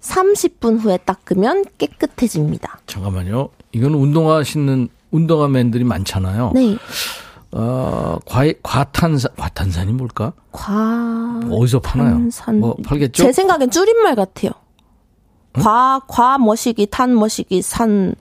[0.00, 2.80] 30분 후에 닦으면 깨끗해집니다.
[2.86, 3.48] 잠깐만요.
[3.72, 6.52] 이건 운동화 신는 운동화맨들이 많잖아요.
[6.54, 6.76] 네.
[7.52, 10.32] 어, 과, 과탄산, 과탄산이 뭘까?
[10.50, 12.10] 과 어디서 파나요?
[12.14, 12.60] 탄산.
[12.60, 13.22] 뭐 팔겠죠?
[13.22, 14.50] 제 생각엔 줄임말 같아요.
[15.52, 18.14] 과, 과 머시기, 탄 머시기, 산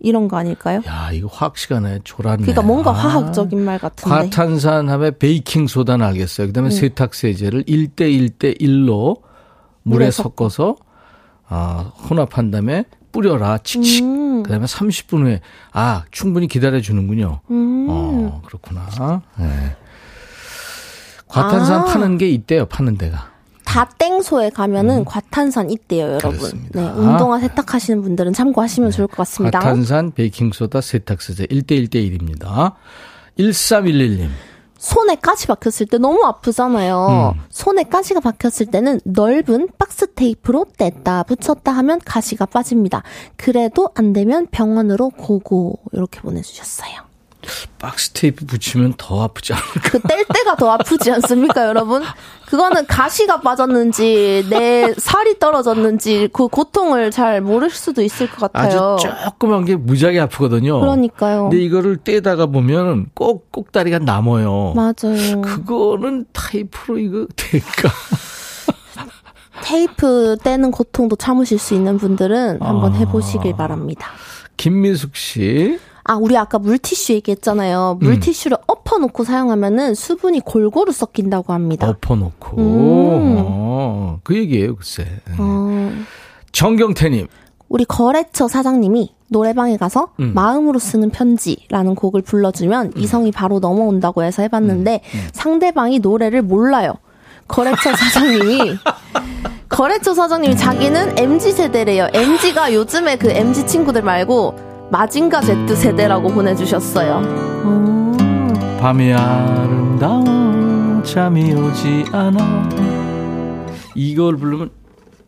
[0.00, 0.82] 이런 거 아닐까요?
[0.86, 2.42] 야, 이거 화학 시간에 졸았네.
[2.42, 2.94] 그러니까 뭔가 아.
[2.94, 4.08] 화학적인 말 같은데.
[4.08, 6.48] 과탄산 하면 베이킹 소다는 알겠어요.
[6.48, 9.20] 그다음에 세탁 세제를 1대 1대 1로
[9.82, 10.76] 물에 물에 섞어서
[11.48, 13.58] 아, 혼합한 다음에 뿌려라.
[13.58, 14.04] 칙칙.
[14.04, 14.42] 음.
[14.42, 15.40] 그다음에 30분 후에
[15.72, 17.40] 아, 충분히 기다려 주는군요.
[17.50, 17.86] 음.
[17.90, 19.22] 어, 그렇구나.
[19.38, 19.76] 네.
[21.26, 21.84] 과탄산 아.
[21.84, 22.66] 파는 게 있대요.
[22.66, 23.30] 파는 데가.
[23.70, 26.30] 다땡소에 가면은 과탄산 있대요, 여러분.
[26.30, 26.38] 음.
[26.38, 26.80] 그렇습니다.
[26.80, 29.60] 네, 운동화 세탁하시는 분들은 참고하시면 좋을 것 같습니다.
[29.60, 32.72] 과탄산, 베이킹소다, 세탁세제 1대 1대 1입니다.
[33.38, 34.28] 1311님.
[34.76, 37.34] 손에 가시 박혔을 때 너무 아프잖아요.
[37.36, 37.40] 음.
[37.50, 43.02] 손에 가시가 박혔을 때는 넓은 박스 테이프로 뗐다 붙였다 하면 가시가 빠집니다.
[43.36, 47.09] 그래도 안 되면 병원으로 고고 이렇게 보내주셨어요.
[47.78, 49.80] 박스 테이프 붙이면 더 아프지 않을까?
[49.90, 52.02] 그 뗄 때가 더 아프지 않습니까, 여러분?
[52.46, 58.94] 그거는 가시가 빠졌는지 내 살이 떨어졌는지 그 고통을 잘 모를 수도 있을 것 같아요.
[58.96, 60.80] 아주 조그만 게 무지하게 아프거든요.
[60.80, 61.42] 그러니까요.
[61.48, 64.74] 근데 이거를 떼다가 보면 꼭 꼭다리가 남아요.
[64.74, 65.40] 맞아요.
[65.42, 67.88] 그거는 타이프로 이거 될까?
[69.62, 72.96] 테이프 떼는 고통도 참으실 수 있는 분들은 한번 아.
[72.96, 74.08] 해보시길 바랍니다.
[74.56, 75.78] 김미숙 씨.
[76.10, 77.98] 아, 우리 아까 물티슈 얘기했잖아요.
[78.02, 78.04] 음.
[78.04, 81.88] 물티슈를 엎어놓고 사용하면은 수분이 골고루 섞인다고 합니다.
[81.88, 82.56] 엎어놓고.
[82.58, 83.36] 음.
[83.46, 85.06] 어, 그 얘기예요, 글쎄.
[85.38, 85.92] 어,
[86.50, 87.28] 정경태님.
[87.68, 90.32] 우리 거래처 사장님이 노래방에 가서 음.
[90.34, 95.28] 마음으로 쓰는 편지라는 곡을 불러주면 이성이 바로 넘어온다고 해서 해봤는데 음.
[95.32, 96.94] 상대방이 노래를 몰라요.
[97.46, 98.76] 거래처 사장님이
[99.70, 102.08] 거래처 사장님이 자기는 MZ 세대래요.
[102.12, 107.22] MZ가 요즘에 그 MZ 친구들 말고 마징가 Z 세대라고 보내주셨어요.
[107.64, 108.78] 어.
[108.80, 112.68] 밤이 아름다워 잠이 오지 않아.
[113.94, 114.70] 이걸 부르면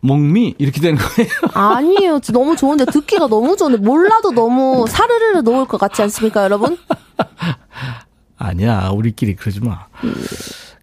[0.01, 1.29] 목미 이렇게 되는 거예요.
[1.53, 2.19] 아니에요.
[2.33, 6.77] 너무 좋은데 듣기가 너무 좋은데 몰라도 너무 사르르르 놓을 것 같지 않습니까, 여러분?
[8.37, 9.85] 아니야, 우리끼리 그러지 마.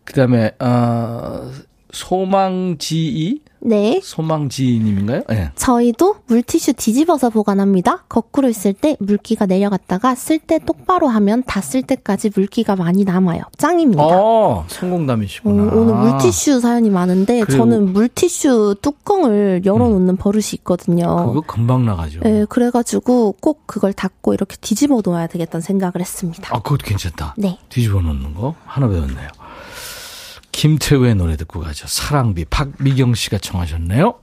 [0.05, 1.51] 그 다음에, 어,
[1.93, 3.41] 소망지이?
[3.63, 4.01] 네.
[4.03, 5.23] 소망지님인가요?
[5.29, 5.51] 네.
[5.55, 8.05] 저희도 물티슈 뒤집어서 보관합니다.
[8.09, 13.43] 거꾸로 있을 때 물기가 내려갔다가 쓸 때 똑바로 하면 다 쓸 때까지 물기가 많이 남아요.
[13.59, 14.03] 짱입니다.
[14.03, 15.63] 어, 성공담이시구나.
[15.63, 21.27] 어, 오늘 물티슈 사연이 많은데 그리고- 저는 물티슈 뚜껑을 열어놓는 버릇이 있거든요.
[21.27, 22.21] 그거 금방 나가죠.
[22.21, 26.49] 네, 그래가지고 꼭 그걸 닫고 이렇게 뒤집어 놓아야 되겠다는 생각을 했습니다.
[26.57, 27.35] 아, 그것도 괜찮다.
[27.37, 27.59] 네.
[27.69, 29.29] 뒤집어 놓는 거 하나 배웠네요.
[30.61, 31.87] 김태우의 노래 듣고 가죠.
[31.87, 32.45] 사랑비.
[32.45, 34.17] 박미경 씨가 청하셨네요.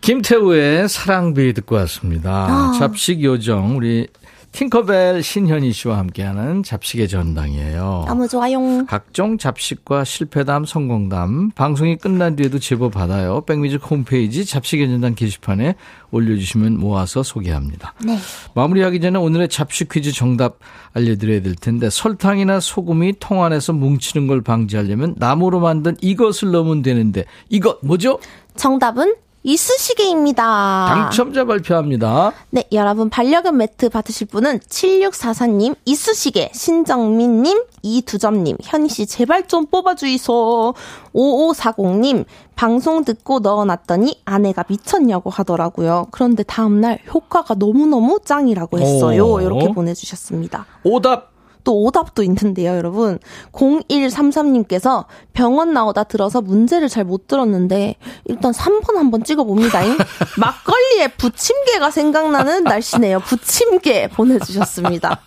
[0.00, 2.46] 김태우의 사랑비 듣고 왔습니다.
[2.48, 2.72] 아.
[2.78, 4.06] 잡식 요정 우리
[4.52, 8.04] 팅커벨 신현희 씨와 함께하는 잡식의 전당이에요.
[8.06, 8.84] 너무 좋아요.
[8.86, 13.42] 각종 잡식과 실패담, 성공담, 방송이 끝난 뒤에도 제보 받아요.
[13.42, 15.76] 백뮤직 홈페이지 잡식의 전당 게시판에
[16.10, 17.94] 올려주시면 모아서 소개합니다.
[18.04, 18.18] 네.
[18.54, 20.58] 마무리하기 전에 오늘의 잡식 퀴즈 정답
[20.94, 27.24] 알려드려야 될 텐데 설탕이나 소금이 통 안에서 뭉치는 걸 방지하려면 나무로 만든 이것을 넣으면 되는데
[27.48, 28.18] 이것 뭐죠?
[28.56, 30.86] 정답은 이쑤시개입니다.
[30.88, 32.32] 당첨자 발표합니다.
[32.50, 40.74] 네, 여러분 반려견 매트 받으실 분은 7644님, 이쑤시개, 신정민님, 이두점님, 현희씨 제발 좀 뽑아주이소.
[41.14, 42.24] 5540님,
[42.54, 46.08] 방송 듣고 넣어놨더니 아내가 미쳤냐고 하더라고요.
[46.10, 49.24] 그런데 다음날 효과가 너무너무 짱이라고 했어요.
[49.24, 49.40] 오.
[49.40, 50.66] 이렇게 보내주셨습니다.
[50.84, 51.29] 오답
[51.64, 53.18] 또 오답도 있는데요, 여러분.
[53.52, 57.96] 0133님께서 병원 나오다 들어서 문제를 잘 못 들었는데
[58.26, 59.80] 일단 3번 한번 찍어봅니다.
[60.38, 63.20] 막걸리에 부침개가 생각나는 날씨네요.
[63.20, 65.20] 부침개 보내주셨습니다.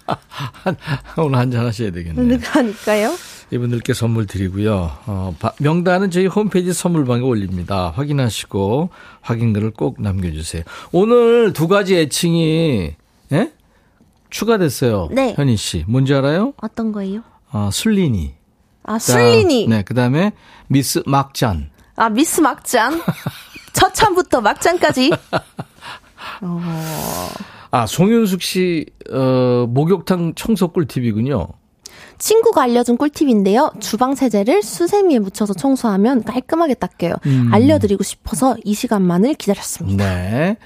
[1.18, 2.40] 오늘 한잔 하셔야 되겠네요.
[2.40, 3.14] 그러니까요.
[3.52, 4.92] 이분들께 선물 드리고요.
[5.08, 7.92] 어, 바- 명단은 저희 홈페이지 선물방에 올립니다.
[7.96, 8.90] 확인하시고
[9.22, 10.64] 확인글을 꼭 남겨주세요.
[10.92, 12.94] 오늘 두 가지 애칭이
[13.34, 13.52] 예?
[14.34, 15.10] 추가됐어요.
[15.12, 15.34] 네.
[15.36, 15.86] 현희 씨.
[15.88, 16.54] 뭔지 알아요?
[16.62, 17.22] 어떤 거예요?
[17.52, 18.34] 어, 술린이.
[18.84, 19.68] 아, 술린이.
[19.68, 20.34] 네, 그 다음에
[20.68, 21.70] 미스 막잔.
[21.96, 23.00] 아, 미스 막잔.
[23.74, 25.12] 처참부터 막잔까지.
[27.72, 31.48] 아, 송윤숙 씨, 어, 목욕탕 청소 꿀팁이군요.
[32.18, 33.72] 친구가 알려준 꿀팁인데요.
[33.80, 37.16] 주방 세제를 수세미에 묻혀서 청소하면 깔끔하게 닦여요.
[37.52, 40.06] 알려드리고 싶어서 이 시간만을 기다렸습니다.
[40.06, 40.58] 네.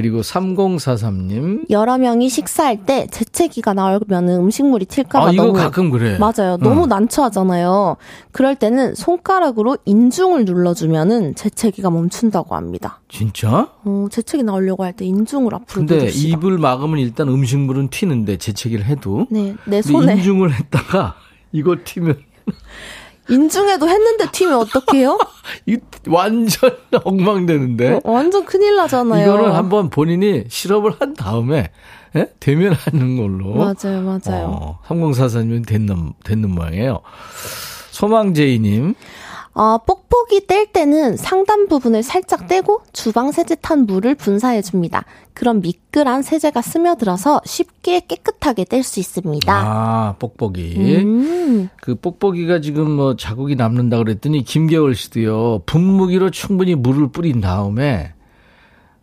[0.00, 1.68] 그리고 3043님.
[1.68, 6.16] 여러 명이 식사할 때 재채기가 나오면 음식물이 튈까봐 아, 이거 너무 가끔 그래.
[6.18, 6.56] 맞아요.
[6.56, 6.86] 너무 어.
[6.86, 7.96] 난처하잖아요.
[8.32, 13.00] 그럴 때는 손가락으로 인중을 눌러주면은 재채기가 멈춘다고 합니다.
[13.10, 13.68] 진짜?
[13.84, 16.38] 어, 재채기 나오려고 할 때 인중을 앞으로 근데 누릅시다.
[16.38, 19.26] 입을 막으면 일단 음식물은 튀는데 재채기를 해도.
[19.30, 21.14] 네, 내 손에 인중을 했다가
[21.52, 22.16] 이거 튀면
[23.28, 25.18] 인중에도 했는데 튀면 어떡해요?
[25.66, 26.70] 이 완전
[27.04, 27.92] 엉망되는데.
[27.92, 29.24] 어, 완전 큰일 나잖아요.
[29.24, 31.70] 이거는 한번 본인이 실험을 한 다음에
[32.16, 32.26] 예?
[32.40, 33.54] 되면 하는 걸로.
[33.54, 34.46] 맞아요, 맞아요.
[34.48, 37.00] 어, 3044님 됐는, 됐는 모양이에요.
[37.90, 38.94] 소망제이님.
[39.52, 45.04] 어, 뽁뽁이 뗄 때는 상단 부분을 살짝 떼고 주방 세제 탄 물을 분사해 줍니다.
[45.34, 49.52] 그럼 미끌한 세제가 스며들어서 쉽게 깨끗하게 뗄 수 있습니다.
[49.52, 50.96] 아, 뽁뽁이.
[50.98, 55.62] 음, 그 뽁뽁이가 지금 뭐 자국이 남는다 그랬더니 김겨울 씨도요.
[55.66, 58.12] 분무기로 충분히 물을 뿌린 다음에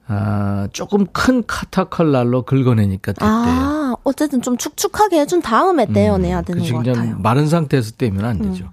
[0.08, 3.30] 아, 조금 큰 카타칼날로 긁어내니까 됐대요.
[3.30, 7.16] 아, 어쨌든 좀 축축하게 해준 다음에 떼어내야 되는 그치, 것 같아요.
[7.16, 7.22] 음.
[7.22, 8.70] 마른 상태에서 떼면 안 되죠.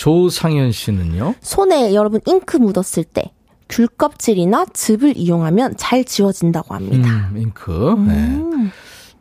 [0.00, 1.34] 조상현 씨는요.
[1.42, 3.32] 손에 여러분 잉크 묻었을 때
[3.70, 7.30] 귤 껍질이나 즙을 이용하면 잘 지워진다고 합니다.
[7.32, 7.96] 음, 잉크.
[8.06, 8.70] 네.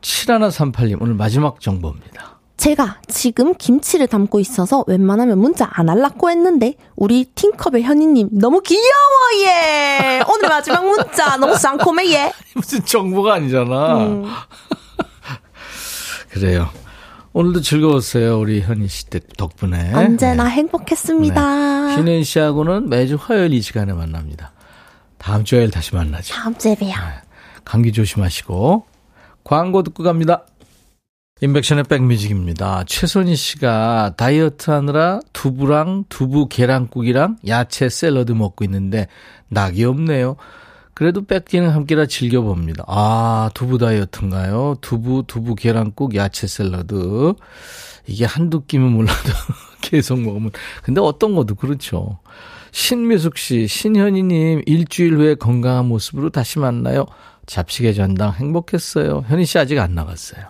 [0.01, 2.39] 7138님, 오늘 마지막 정보입니다.
[2.57, 9.45] 제가 지금 김치를 담고 있어서 웬만하면 문자 안 할라고 했는데 우리 팅커벨 현이님 너무 귀여워
[9.45, 14.03] 얘 오늘 마지막 문자 너무 쌍콤해 얘 무슨 정보가 아니잖아.
[14.03, 14.25] 음.
[16.32, 16.69] 그래요.
[17.40, 18.38] 오늘도 즐거웠어요.
[18.38, 19.06] 우리 현희 씨
[19.38, 19.94] 덕분에.
[19.94, 20.50] 언제나 네.
[20.50, 21.96] 행복했습니다.
[21.96, 24.52] 신혜인 씨하고는 매주 화요일 이 시간에 만납니다.
[25.18, 26.34] 다음 주 화요일 다시 만나죠.
[26.34, 26.92] 다음 주에 봬요.
[27.64, 28.84] 감기 조심하시고
[29.46, 30.48] 광고 듣고 갑니다.
[31.40, 32.84] 인백션의 백뮤직입니다.
[32.86, 39.08] 최선희 씨가 다이어트 하느라 두부랑 두부 계란국이랑 야채 샐러드 먹고 있는데
[39.48, 40.36] 낙이 없네요.
[41.00, 42.84] 그래도 뺏기는 한 끼라 즐겨봅니다.
[42.86, 44.76] 아, 두부 다이어트인가요?
[44.82, 47.36] 두부, 두부 계란국, 야채 샐러드.
[48.06, 49.32] 이게 한두 끼면 몰라도
[49.80, 50.52] 계속 먹으면.
[50.84, 52.20] 근데 어떤 것도 그렇죠.
[52.72, 57.06] 신미숙 씨, 신현희님, 일주일 후에 건강한 모습으로 다시 만나요.
[57.45, 59.24] 잡식의 전당 행복했어요.
[59.26, 60.47] 현희 씨 아직 안 나갔어요.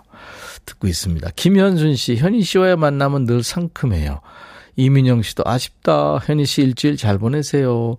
[0.66, 1.30] 듣고 있습니다.
[1.36, 4.22] 김현순 씨, 현희 씨와의 만남은 늘 상큼해요.
[4.78, 6.18] 이민영 씨도 아쉽다.
[6.18, 7.98] 현희 씨 일주일 잘 보내세요.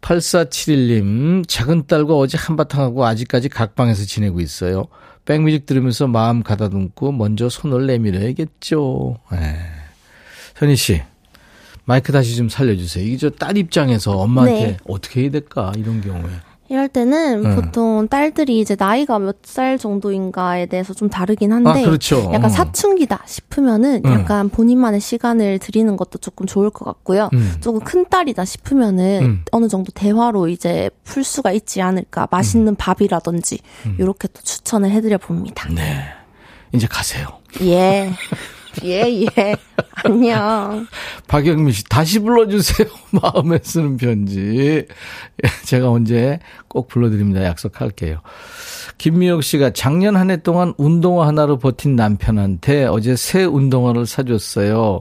[0.00, 4.86] 8471님, 작은 딸과 어제 한바탕 하고 아직까지 각방에서 지내고 있어요.
[5.24, 9.18] 백뮤직 들으면서 마음 가다듬고 먼저 손을 내밀어야겠죠.
[9.34, 9.36] 에.
[10.56, 11.02] 현희 씨,
[11.84, 13.04] 마이크 다시 좀 살려주세요.
[13.04, 14.76] 이게 저 딸 입장에서 엄마한테 네.
[14.88, 16.30] 어떻게 해야 될까 이런 경우에.
[16.70, 17.54] 이럴 때는 음.
[17.56, 22.18] 보통 딸들이 이제 나이가 몇 살 정도인가에 대해서 좀 다르긴 한데 아 그렇죠.
[22.34, 22.48] 약간 어.
[22.48, 24.12] 사춘기다 싶으면은 음.
[24.12, 27.30] 약간 본인만의 시간을 드리는 것도 조금 좋을 것 같고요.
[27.32, 27.54] 음.
[27.60, 29.44] 조금 큰 딸이다 싶으면은 음.
[29.52, 32.28] 어느 정도 대화로 이제 풀 수가 있지 않을까.
[32.30, 33.60] 맛있는 밥이라든지
[33.98, 35.66] 이렇게 또 추천을 해드려 봅니다.
[35.70, 35.76] 음.
[35.76, 36.04] 네.
[36.72, 37.28] 이제 가세요.
[37.62, 38.12] 예.
[38.84, 39.56] 예, 예.
[40.04, 40.86] 안녕.
[41.26, 42.88] 박영민 씨 다시 불러주세요.
[43.10, 44.86] 마음에 쓰는 편지.
[45.42, 46.38] 예, 제가 언제
[46.68, 47.44] 꼭 불러드립니다.
[47.44, 48.20] 약속할게요.
[48.98, 55.00] 김미혁 씨가 작년 한 해 동안 운동화 하나로 버틴 남편한테 어제 새 운동화를 사줬어요.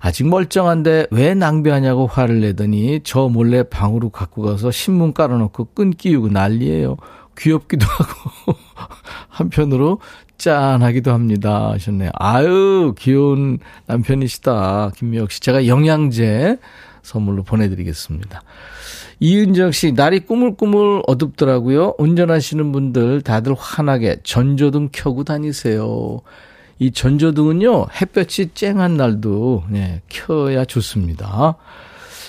[0.00, 6.28] 아직 멀쩡한데 왜 낭비하냐고 화를 내더니 저 몰래 방으로 갖고 가서 신문 깔아놓고 끈 끼우고
[6.28, 6.96] 난리예요.
[7.36, 8.54] 귀엽기도 하고
[9.28, 10.00] 한편으로
[10.40, 12.10] 짠하기도 합니다 하셨네요.
[12.14, 15.40] 아유 귀여운 남편이시다 김미혁 씨.
[15.40, 16.56] 제가 영양제
[17.02, 18.42] 선물로 보내드리겠습니다.
[19.20, 21.94] 이은정 씨, 날이 꾸물꾸물 어둡더라고요.
[21.98, 26.20] 운전하시는 분들 다들 환하게 전조등 켜고 다니세요.
[26.78, 31.56] 이 전조등은요, 햇볕이 쨍한 날도, 네, 켜야 좋습니다.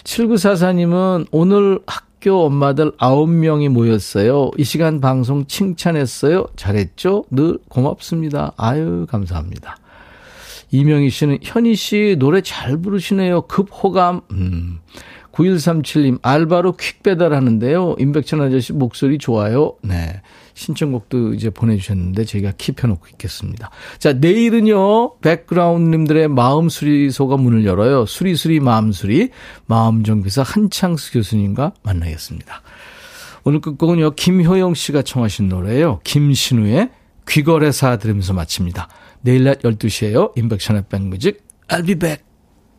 [0.03, 4.51] 7944님은 오늘 학 교 엄마들 9명이 모였어요.
[4.57, 6.45] 이 시간 방송 칭찬했어요.
[6.55, 7.25] 잘했죠?
[7.31, 8.53] 늘 고맙습니다.
[8.57, 9.77] 아유, 감사합니다.
[10.69, 13.41] 이명희 씨는 현희 씨 노래 잘 부르시네요.
[13.43, 14.21] 급호감.
[14.31, 14.79] 음.
[15.31, 17.95] 9137님, 알바로 퀵 배달하는데요.
[17.99, 19.73] 임백천 아저씨 목소리 좋아요.
[19.81, 20.21] 네.
[20.53, 23.69] 신청곡도 이제 보내주셨는데 저희가 킵해놓고 있겠습니다.
[23.99, 28.05] 자, 내일은요, 백그라운드님들의 마음 수리소가 문을 열어요.
[28.05, 29.29] 수리수리 마음수리.
[29.65, 32.61] 마음정비사 한창수 교수님과 만나겠습니다.
[33.43, 36.01] 오늘 끝곡은요, 김효영 씨가 청하신 노래예요.
[36.03, 36.89] 김신우의
[37.27, 38.87] 귀거래사 들으면서 마칩니다.
[39.21, 40.37] 내일 낮 12시에요.
[40.37, 41.43] 임백천의 백뮤직.
[41.67, 42.30] I'll be back.